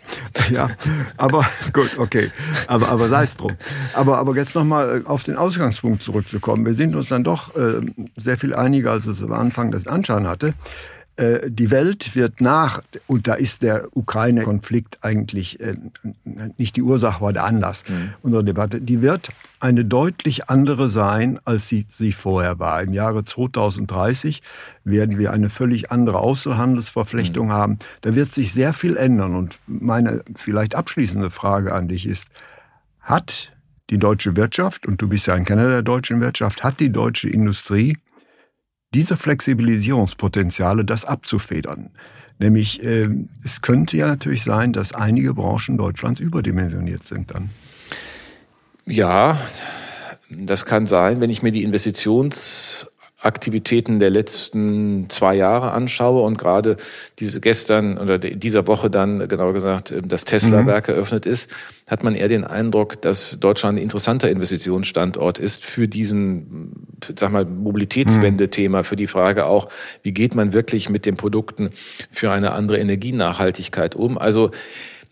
Ja, 0.49 0.69
aber 1.17 1.45
gut, 1.73 1.99
okay. 1.99 2.31
Aber, 2.65 2.89
aber 2.89 3.09
sei 3.09 3.23
es 3.23 3.37
drum. 3.37 3.53
Aber, 3.93 4.17
aber 4.17 4.35
jetzt 4.35 4.55
nochmal 4.55 5.03
auf 5.05 5.23
den 5.23 5.35
Ausgangspunkt 5.35 6.01
zurückzukommen. 6.03 6.65
Wir 6.65 6.73
sind 6.73 6.95
uns 6.95 7.09
dann 7.09 7.23
doch 7.23 7.55
äh, 7.55 7.81
sehr 8.17 8.37
viel 8.37 8.55
einiger, 8.55 8.91
als 8.91 9.05
es 9.05 9.23
am 9.23 9.31
Anfang 9.31 9.71
des 9.71 9.87
Anschein 10.05 10.27
hatte. 10.27 10.53
Äh, 11.17 11.49
die 11.49 11.71
Welt 11.71 12.15
wird 12.15 12.41
nach, 12.41 12.83
und 13.07 13.27
da 13.27 13.35
ist 13.35 13.61
der 13.61 13.87
Ukraine-Konflikt 13.95 14.97
eigentlich 15.01 15.59
äh, 15.61 15.75
nicht 16.57 16.75
die 16.75 16.81
Ursache, 16.81 17.21
war 17.21 17.31
der 17.31 17.45
Anlass 17.45 17.83
mhm. 17.87 18.13
unserer 18.21 18.43
Debatte, 18.43 18.81
die 18.81 19.01
wird 19.01 19.29
eine 19.61 19.85
deutlich 19.85 20.49
andere 20.49 20.89
sein, 20.89 21.39
als 21.45 21.69
sie, 21.69 21.85
sie 21.89 22.11
vorher 22.11 22.59
war. 22.59 22.83
Im 22.83 22.93
Jahre 22.93 23.23
2030 23.23 24.41
werden 24.83 25.17
wir 25.17 25.31
eine 25.31 25.49
völlig 25.49 25.89
andere 25.89 26.19
Außenhandelsverflechtung 26.19 27.47
mhm. 27.47 27.53
haben. 27.53 27.79
Da 28.01 28.13
wird 28.13 28.33
sich 28.33 28.53
sehr 28.53 28.73
viel 28.73 28.97
ändern. 28.97 29.35
Und 29.35 29.57
meine 29.67 30.21
vielleicht 30.35 30.75
abschließende 30.75 31.31
Frage 31.31 31.73
an 31.73 31.87
dich 31.87 32.05
ist, 32.05 32.27
hat 32.99 33.53
die 33.89 33.99
deutsche 33.99 34.35
Wirtschaft, 34.35 34.85
und 34.85 35.01
du 35.01 35.07
bist 35.07 35.27
ja 35.27 35.35
ein 35.35 35.45
Kenner 35.45 35.69
der 35.69 35.83
deutschen 35.83 36.19
Wirtschaft, 36.19 36.63
hat 36.63 36.79
die 36.79 36.91
deutsche 36.91 37.29
Industrie 37.29 37.97
diese 38.95 39.17
Flexibilisierungspotenziale, 39.17 40.85
das 40.85 41.03
abzufedern. 41.03 41.89
Nämlich, 42.39 42.81
äh, 42.81 43.09
es 43.43 43.61
könnte 43.61 43.97
ja 43.97 44.07
natürlich 44.07 44.43
sein, 44.43 44.71
dass 44.71 44.93
einige 44.93 45.33
Branchen 45.33 45.77
Deutschlands 45.77 46.21
überdimensioniert 46.21 47.05
sind 47.05 47.31
dann. 47.31 47.49
Ja, 48.85 49.37
das 50.29 50.65
kann 50.65 50.87
sein, 50.87 51.19
wenn 51.19 51.29
ich 51.29 51.43
mir 51.43 51.51
die 51.51 51.63
Investitions 51.63 52.87
Aktivitäten 53.25 53.99
der 53.99 54.09
letzten 54.09 55.09
zwei 55.09 55.35
Jahre 55.35 55.71
anschaue 55.71 56.21
und 56.21 56.37
gerade 56.37 56.77
diese 57.19 57.41
gestern 57.41 57.97
oder 57.97 58.19
dieser 58.19 58.67
Woche 58.67 58.89
dann, 58.89 59.27
genauer 59.27 59.53
gesagt, 59.53 59.91
ähm, 59.91 60.07
das 60.07 60.25
Tesla-Werk 60.25 60.87
mhm. 60.87 60.93
eröffnet 60.93 61.25
ist, 61.25 61.49
hat 61.87 62.03
man 62.03 62.15
eher 62.15 62.27
den 62.27 62.43
Eindruck, 62.43 63.01
dass 63.01 63.39
Deutschland 63.39 63.77
ein 63.77 63.81
interessanter 63.81 64.29
Investitionsstandort 64.29 65.39
ist 65.39 65.63
für 65.63 65.87
diesen, 65.87 66.97
sag 67.15 67.31
mal, 67.31 67.45
Mobilitätswende-Thema, 67.45 68.83
für 68.83 68.95
die 68.95 69.07
Frage 69.07 69.45
auch, 69.45 69.69
wie 70.03 70.11
geht 70.11 70.35
man 70.35 70.53
wirklich 70.53 70.89
mit 70.89 71.05
den 71.05 71.15
Produkten 71.15 71.71
für 72.11 72.31
eine 72.31 72.51
andere 72.51 72.77
Energienachhaltigkeit 72.79 73.95
um? 73.95 74.17
Also, 74.17 74.51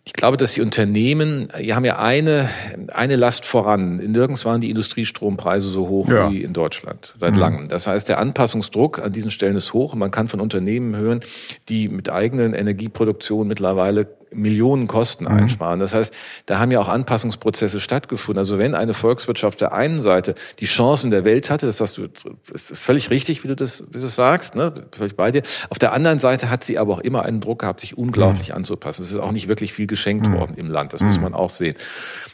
ich 0.06 0.12
glaube, 0.12 0.36
dass 0.36 0.54
die 0.54 0.62
Unternehmen, 0.62 1.48
die 1.58 1.74
haben 1.74 1.86
ja 1.86 1.98
eine, 1.98 2.50
eine 2.92 3.16
Last 3.16 3.46
voran. 3.46 3.98
Nirgends 3.98 4.44
waren 4.44 4.60
die 4.60 4.70
Industriestrompreise 4.70 5.70
so 5.70 5.88
hoch 5.88 6.10
ja. 6.10 6.30
wie 6.30 6.44
in 6.44 6.52
Deutschland 6.52 7.13
seit 7.16 7.36
mhm. 7.36 7.39
langem. 7.39 7.68
Das 7.70 7.88
heißt, 7.88 8.10
der 8.10 8.20
Anpassungsdruck 8.20 9.00
an 9.00 9.13
diesen 9.13 9.32
Stellen 9.32 9.56
ist 9.56 9.72
hoch. 9.72 9.96
Man 9.96 10.12
kann 10.12 10.28
von 10.28 10.42
Unternehmen 10.42 10.98
hören, 10.98 11.22
die 11.70 11.88
mit 11.88 12.10
eigenen 12.10 12.54
Energieproduktionen 12.54 13.48
mittlerweile 13.48 14.08
Millionen 14.34 14.88
Kosten 14.88 15.26
mhm. 15.26 15.32
einsparen. 15.32 15.80
Das 15.80 15.93
heißt, 15.93 16.13
da 16.46 16.60
haben 16.60 16.72
ja 16.72 16.80
auch 16.80 16.88
Anpassungsprozesse 16.88 17.80
stattgefunden. 17.80 18.39
Also 18.39 18.58
wenn 18.58 18.76
eine 18.76 18.93
Volkswirtschaft 18.93 19.62
der 19.62 19.74
einen 19.74 20.00
Seite 20.00 20.36
die 20.60 20.65
Chancen 20.65 21.12
der 21.12 21.26
Welt 21.26 21.50
hatte, 21.50 21.65
das 21.65 21.80
hast 21.82 21.98
du, 21.98 22.08
das 22.52 22.72
ist 22.72 22.82
völlig 22.82 23.10
richtig, 23.10 23.43
wie 23.43 23.48
du 23.48 23.56
das, 23.56 23.84
wie 23.89 23.98
du 23.98 24.00
das 24.00 24.15
sagst, 24.15 24.56
ne? 24.56 24.74
völlig 24.91 25.15
bei 25.15 25.32
dir. 25.32 25.43
Auf 25.69 25.80
der 25.80 25.93
anderen 25.93 26.19
Seite 26.19 26.50
hat 26.50 26.63
sie 26.63 26.78
aber 26.78 26.93
auch 26.93 27.00
immer 27.00 27.24
einen 27.24 27.41
Druck 27.41 27.60
gehabt, 27.60 27.80
sich 27.80 27.98
unglaublich 27.98 28.50
mhm. 28.50 28.56
anzupassen. 28.56 29.04
Es 29.04 29.12
ist 29.12 29.17
auch 29.17 29.32
nicht 29.32 29.48
wirklich 29.48 29.74
viel 29.74 29.88
geschenkt 29.88 30.28
mhm. 30.28 30.34
worden 30.34 30.56
im 30.58 30.69
Land. 30.69 30.93
Das 30.93 31.02
muss 31.02 31.17
mhm. 31.17 31.24
man 31.24 31.34
auch 31.34 31.50
sehen. 31.50 31.76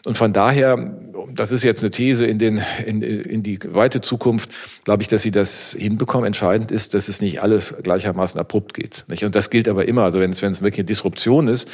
Und 0.06 0.18
von 0.18 0.32
daher, 0.32 0.94
das 1.34 1.52
ist 1.52 1.64
jetzt 1.64 1.82
eine 1.84 1.92
These 1.92 2.26
in 2.26 2.40
den, 2.40 2.62
in, 2.86 3.02
in 3.02 3.44
die 3.44 3.60
weite 3.68 4.02
Zukunft, 4.02 4.50
glaube 4.86 5.02
ich, 5.02 5.10
dass 5.10 5.22
sie 5.22 5.32
das 5.32 5.76
hinbekommen. 5.78 6.26
Entscheidend 6.26 6.72
ist, 6.72 6.94
dass 6.94 7.10
es 7.10 7.22
nicht 7.22 7.42
alles 7.42 7.76
gleichermaßen 7.84 8.40
abrupt 8.40 8.74
geht. 8.74 9.04
Nicht? 9.08 9.26
Und 9.26 9.36
das 9.36 9.50
gilt 9.50 9.68
aber 9.68 9.88
immer. 9.88 10.04
Also 10.04 10.20
wenn 10.20 10.32
es, 10.32 10.42
wenn 10.42 10.52
es 10.52 10.62
wirklich 10.62 10.80
eine 10.80 10.86
Disruption 10.86 11.48
ist, 11.48 11.68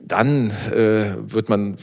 dann 0.00 0.50
äh, 0.70 1.14
wird 1.18 1.48
man 1.48 1.76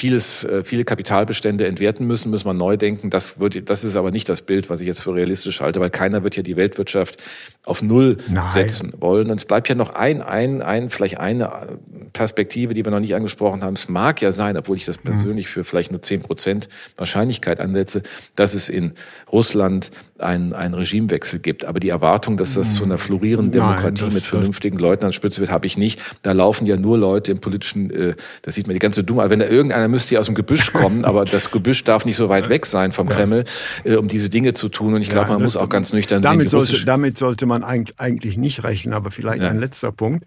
vieles, 0.00 0.44
äh, 0.44 0.64
viele 0.64 0.84
Kapitalbestände 0.84 1.66
entwerten 1.66 2.06
müssen, 2.06 2.30
müssen 2.30 2.46
wir 2.46 2.54
neu 2.54 2.76
denken. 2.78 3.10
Das 3.10 3.38
wird, 3.38 3.68
das 3.68 3.84
ist 3.84 3.96
aber 3.96 4.10
nicht 4.10 4.28
das 4.28 4.40
Bild, 4.40 4.70
was 4.70 4.80
ich 4.80 4.86
jetzt 4.86 5.02
für 5.02 5.14
realistisch 5.14 5.60
halte, 5.60 5.78
weil 5.80 5.90
keiner 5.90 6.22
wird 6.22 6.36
ja 6.36 6.42
die 6.42 6.56
Weltwirtschaft 6.56 7.18
auf 7.66 7.82
Null 7.82 8.16
Nein. 8.28 8.48
setzen 8.50 8.94
wollen. 8.98 9.30
Und 9.30 9.36
es 9.36 9.44
bleibt 9.44 9.68
ja 9.68 9.74
noch 9.74 9.94
ein, 9.94 10.22
ein, 10.22 10.62
ein, 10.62 10.88
vielleicht 10.88 11.18
eine 11.18 11.78
Perspektive, 12.14 12.72
die 12.72 12.84
wir 12.84 12.90
noch 12.90 13.00
nicht 13.00 13.14
angesprochen 13.14 13.62
haben. 13.62 13.74
Es 13.74 13.88
mag 13.88 14.22
ja 14.22 14.32
sein, 14.32 14.56
obwohl 14.56 14.76
ich 14.76 14.86
das 14.86 14.98
mhm. 14.98 15.10
persönlich 15.10 15.48
für 15.48 15.64
vielleicht 15.64 15.90
nur 15.90 16.00
zehn 16.00 16.22
Prozent 16.22 16.70
Wahrscheinlichkeit 16.96 17.60
ansetze, 17.60 18.02
dass 18.36 18.54
es 18.54 18.70
in 18.70 18.94
Russland 19.30 19.90
einen, 20.22 20.52
einen 20.52 20.74
Regimewechsel 20.74 21.38
gibt. 21.38 21.64
Aber 21.64 21.80
die 21.80 21.88
Erwartung, 21.88 22.36
dass 22.36 22.54
das 22.54 22.74
zu 22.74 22.84
einer 22.84 22.98
florierenden 22.98 23.52
Demokratie 23.52 24.02
Nein, 24.02 24.12
das, 24.12 24.14
mit 24.14 24.24
vernünftigen 24.24 24.78
Leuten 24.78 25.04
an 25.04 25.12
Spitze 25.12 25.40
wird, 25.40 25.50
habe 25.50 25.66
ich 25.66 25.76
nicht. 25.76 26.00
Da 26.22 26.32
laufen 26.32 26.66
ja 26.66 26.76
nur 26.76 26.98
Leute 26.98 27.32
im 27.32 27.40
politischen, 27.40 27.90
äh, 27.90 28.14
das 28.42 28.54
sieht 28.54 28.66
man 28.66 28.74
die 28.74 28.80
ganze 28.80 29.04
Dumme. 29.04 29.28
Wenn 29.30 29.40
da 29.40 29.46
irgendeiner 29.46 29.88
müsste 29.88 30.14
ja 30.14 30.20
aus 30.20 30.26
dem 30.26 30.34
Gebüsch 30.34 30.72
kommen, 30.72 31.04
aber 31.04 31.24
das 31.24 31.50
Gebüsch 31.50 31.84
darf 31.84 32.04
nicht 32.04 32.16
so 32.16 32.28
weit 32.28 32.48
weg 32.48 32.66
sein 32.66 32.92
vom 32.92 33.08
ja. 33.08 33.14
Kreml, 33.14 33.44
äh, 33.84 33.96
um 33.96 34.08
diese 34.08 34.28
Dinge 34.28 34.54
zu 34.54 34.68
tun. 34.68 34.94
Und 34.94 35.02
ich 35.02 35.10
glaube, 35.10 35.30
man 35.30 35.42
muss 35.42 35.56
auch 35.56 35.68
ganz 35.68 35.92
nüchtern 35.92 36.22
damit 36.22 36.50
sehen. 36.50 36.60
Sollte, 36.60 36.84
damit 36.84 37.18
sollte 37.18 37.46
man 37.46 37.64
eigentlich 37.64 38.36
nicht 38.36 38.64
rechnen. 38.64 38.94
Aber 38.94 39.10
vielleicht 39.10 39.42
ja. 39.42 39.50
ein 39.50 39.58
letzter 39.58 39.92
Punkt. 39.92 40.24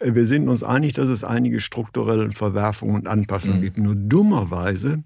Äh, 0.00 0.14
wir 0.14 0.26
sind 0.26 0.48
uns 0.48 0.62
einig, 0.62 0.92
dass 0.92 1.08
es 1.08 1.24
einige 1.24 1.60
strukturelle 1.60 2.30
Verwerfungen 2.32 2.94
und 2.94 3.08
Anpassungen 3.08 3.58
mhm. 3.58 3.62
gibt. 3.62 3.78
Nur 3.78 3.94
dummerweise 3.94 5.02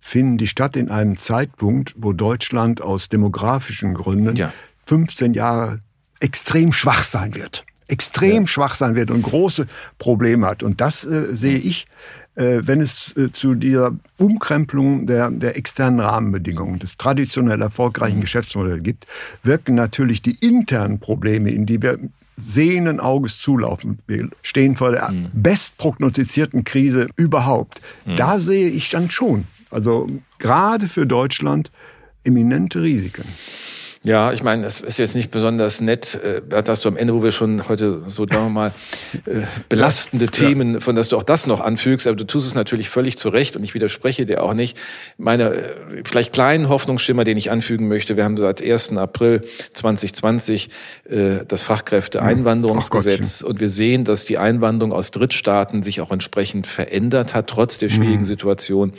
finden 0.00 0.38
die 0.38 0.46
statt 0.46 0.76
in 0.76 0.90
einem 0.90 1.18
Zeitpunkt, 1.18 1.94
wo 1.96 2.12
Deutschland 2.12 2.80
aus 2.80 3.08
demografischen 3.08 3.94
Gründen 3.94 4.36
ja. 4.36 4.52
15 4.84 5.34
Jahre 5.34 5.80
extrem 6.20 6.72
schwach 6.72 7.04
sein 7.04 7.34
wird. 7.34 7.64
Extrem 7.88 8.42
ja. 8.42 8.46
schwach 8.46 8.74
sein 8.74 8.94
wird 8.94 9.10
und 9.10 9.22
große 9.22 9.66
Probleme 9.98 10.46
hat. 10.46 10.62
Und 10.62 10.80
das 10.80 11.04
äh, 11.04 11.34
sehe 11.34 11.58
ich, 11.58 11.86
äh, 12.34 12.62
wenn 12.64 12.80
es 12.80 13.16
äh, 13.16 13.32
zu 13.32 13.54
dieser 13.54 13.96
Umkrempelung 14.18 15.06
der, 15.06 15.30
der 15.30 15.56
externen 15.56 16.00
Rahmenbedingungen, 16.00 16.78
des 16.78 16.96
traditionell 16.96 17.62
erfolgreichen 17.62 18.18
mhm. 18.18 18.22
Geschäftsmodells 18.22 18.82
gibt, 18.82 19.06
wirken 19.42 19.74
natürlich 19.74 20.22
die 20.22 20.34
internen 20.34 20.98
Probleme, 20.98 21.50
in 21.50 21.66
die 21.66 21.80
wir 21.80 21.98
sehenden 22.36 23.00
Auges 23.00 23.38
zulaufen. 23.38 23.98
Wir 24.06 24.28
stehen 24.42 24.76
vor 24.76 24.92
der 24.92 25.10
mhm. 25.10 25.30
bestprognostizierten 25.32 26.64
Krise 26.64 27.08
überhaupt. 27.16 27.80
Mhm. 28.04 28.16
Da 28.16 28.38
sehe 28.38 28.68
ich 28.68 28.90
dann 28.90 29.10
schon, 29.10 29.44
also 29.70 30.08
gerade 30.38 30.88
für 30.88 31.06
Deutschland, 31.06 31.70
eminente 32.24 32.82
Risiken. 32.82 33.26
Ja, 34.06 34.32
ich 34.32 34.44
meine, 34.44 34.64
es 34.64 34.80
ist 34.80 35.00
jetzt 35.00 35.16
nicht 35.16 35.32
besonders 35.32 35.80
nett, 35.80 36.14
äh, 36.22 36.62
dass 36.62 36.78
du 36.78 36.88
am 36.88 36.96
Ende, 36.96 37.12
wo 37.12 37.24
wir 37.24 37.32
schon 37.32 37.68
heute 37.68 38.02
so, 38.06 38.24
sagen 38.24 38.44
wir 38.44 38.50
mal, 38.50 38.72
äh, 39.26 39.40
belastende 39.68 40.26
ja. 40.26 40.30
Themen, 40.30 40.80
von 40.80 40.94
dass 40.94 41.08
du 41.08 41.16
auch 41.16 41.24
das 41.24 41.48
noch 41.48 41.60
anfügst, 41.60 42.06
aber 42.06 42.14
du 42.14 42.24
tust 42.24 42.46
es 42.46 42.54
natürlich 42.54 42.88
völlig 42.88 43.18
zu 43.18 43.30
Recht 43.30 43.56
und 43.56 43.64
ich 43.64 43.74
widerspreche 43.74 44.24
dir 44.24 44.44
auch 44.44 44.54
nicht. 44.54 44.76
Meine 45.18 45.54
äh, 45.54 45.74
vielleicht 46.04 46.32
kleinen 46.32 46.68
Hoffnungsschimmer, 46.68 47.24
den 47.24 47.36
ich 47.36 47.50
anfügen 47.50 47.88
möchte, 47.88 48.16
wir 48.16 48.22
haben 48.22 48.36
seit 48.36 48.62
1. 48.62 48.96
April 48.96 49.42
2020 49.72 50.68
äh, 51.10 51.38
das 51.48 51.62
Fachkräfteeinwanderungsgesetz 51.62 53.42
und 53.42 53.58
wir 53.58 53.70
sehen, 53.70 54.04
dass 54.04 54.24
die 54.24 54.38
Einwanderung 54.38 54.92
aus 54.92 55.10
Drittstaaten 55.10 55.82
sich 55.82 56.00
auch 56.00 56.12
entsprechend 56.12 56.68
verändert 56.68 57.34
hat, 57.34 57.48
trotz 57.48 57.78
der 57.78 57.88
schwierigen 57.88 58.20
mhm. 58.20 58.24
Situation 58.24 58.92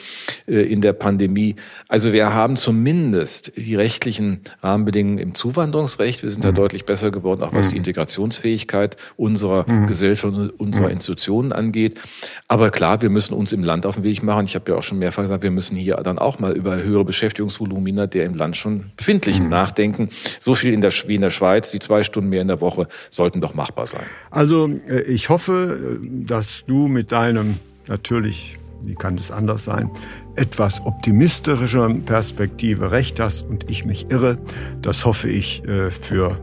in 0.48 0.82
der 0.82 0.94
Pandemie. 0.94 1.56
Also 1.88 2.12
wir 2.12 2.34
haben 2.34 2.58
zumindest 2.58 3.54
die 3.56 3.76
rechtlichen 3.76 4.42
Rahmenbedingungen 4.62 4.97
Dingen 4.98 5.20
im 5.20 5.36
Zuwanderungsrecht. 5.36 6.24
Wir 6.24 6.32
sind 6.32 6.40
mhm. 6.40 6.48
da 6.48 6.52
deutlich 6.54 6.86
besser 6.86 7.12
geworden, 7.12 7.44
auch 7.44 7.54
was 7.54 7.68
mhm. 7.68 7.72
die 7.72 7.78
Integrationsfähigkeit 7.78 8.98
unserer 9.16 9.72
mhm. 9.72 9.86
Gesellschaft 9.86 10.34
und 10.34 10.50
unserer 10.60 10.88
mhm. 10.88 10.94
Institutionen 10.94 11.52
angeht. 11.52 12.00
Aber 12.48 12.72
klar, 12.72 13.04
wir 13.04 13.12
müssen 13.12 13.36
uns 13.36 13.54
im 13.54 13.64
Land 13.64 13.86
auf 13.86 13.96
den 13.96 14.04
Weg 14.04 14.24
machen. 14.24 14.46
Ich 14.46 14.56
habe 14.56 14.72
ja 14.72 14.78
auch 14.78 14.84
schon 14.84 14.98
mehrfach 14.98 15.22
gesagt, 15.22 15.44
wir 15.44 15.52
müssen 15.52 15.78
hier 15.78 15.98
dann 15.98 16.18
auch 16.18 16.40
mal 16.40 16.54
über 16.54 16.82
höhere 16.82 17.06
Beschäftigungsvolumina 17.06 18.08
der 18.08 18.26
im 18.26 18.34
Land 18.34 18.58
schon 18.58 18.86
befindlichen 18.98 19.46
mhm. 19.46 19.52
nachdenken. 19.52 20.10
So 20.40 20.56
viel 20.56 20.74
in 20.74 20.82
der, 20.82 20.92
wie 21.06 21.16
in 21.16 21.22
der 21.22 21.30
Schweiz, 21.30 21.70
die 21.70 21.80
zwei 21.80 22.02
Stunden 22.02 22.30
mehr 22.30 22.42
in 22.42 22.48
der 22.48 22.60
Woche 22.60 22.88
sollten 23.12 23.40
doch 23.40 23.54
machbar 23.54 23.86
sein. 23.86 24.06
Also 24.32 24.68
äh, 24.88 25.02
ich 25.04 25.30
hoffe, 25.30 26.00
dass 26.02 26.66
du 26.66 26.88
mit 26.88 27.12
deinem 27.12 27.60
natürlich 27.88 28.58
wie 28.84 28.96
kann 28.96 29.18
es 29.18 29.32
anders 29.32 29.66
sein, 29.66 29.90
etwas 30.38 30.86
optimistischer 30.86 31.90
Perspektive 32.06 32.92
recht 32.92 33.20
hast 33.20 33.44
und 33.44 33.70
ich 33.70 33.86
mich 33.86 34.10
irre. 34.12 34.38
Das 34.82 35.06
hoffe 35.06 35.30
ich 35.30 35.64
äh, 35.66 35.92
für 35.92 36.38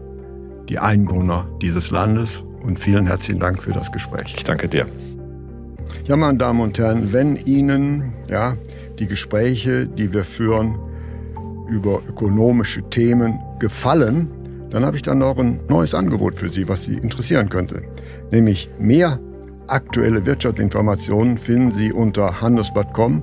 die 0.69 0.79
Einwohner 0.79 1.49
dieses 1.63 1.91
Landes 1.91 2.45
und 2.63 2.79
vielen 2.79 3.07
herzlichen 3.07 3.41
Dank 3.41 3.63
für 3.63 3.73
das 3.73 3.93
Gespräch. 3.93 4.35
Ich 4.37 4.45
danke 4.45 4.69
dir. 4.69 4.87
Ja, 6.07 6.17
meine 6.17 6.39
Damen 6.39 6.61
und 6.61 6.79
Herren, 6.79 7.13
wenn 7.13 7.37
Ihnen 7.37 8.13
ja, 8.29 8.57
die 8.99 9.07
Gespräche, 9.07 9.87
die 9.87 10.13
wir 10.13 10.25
führen 10.25 10.79
über 11.69 12.01
ökonomische 12.09 12.83
Themen 12.91 13.39
gefallen, 13.59 14.29
dann 14.71 14.85
habe 14.85 14.97
ich 14.97 15.03
dann 15.03 15.19
noch 15.19 15.39
ein 15.39 15.61
neues 15.69 15.95
Angebot 15.95 16.37
für 16.37 16.51
Sie, 16.51 16.69
was 16.69 16.85
Sie 16.85 16.95
interessieren 16.95 17.49
könnte. 17.49 17.83
Nämlich 18.31 18.69
mehr 18.79 19.21
Aktuelle 19.67 20.27
Wirtschaftsinformationen 20.27 21.39
finden 21.39 21.73
Sie 21.73 21.91
unter 21.91 22.43
handelsblatt.com 22.43 23.23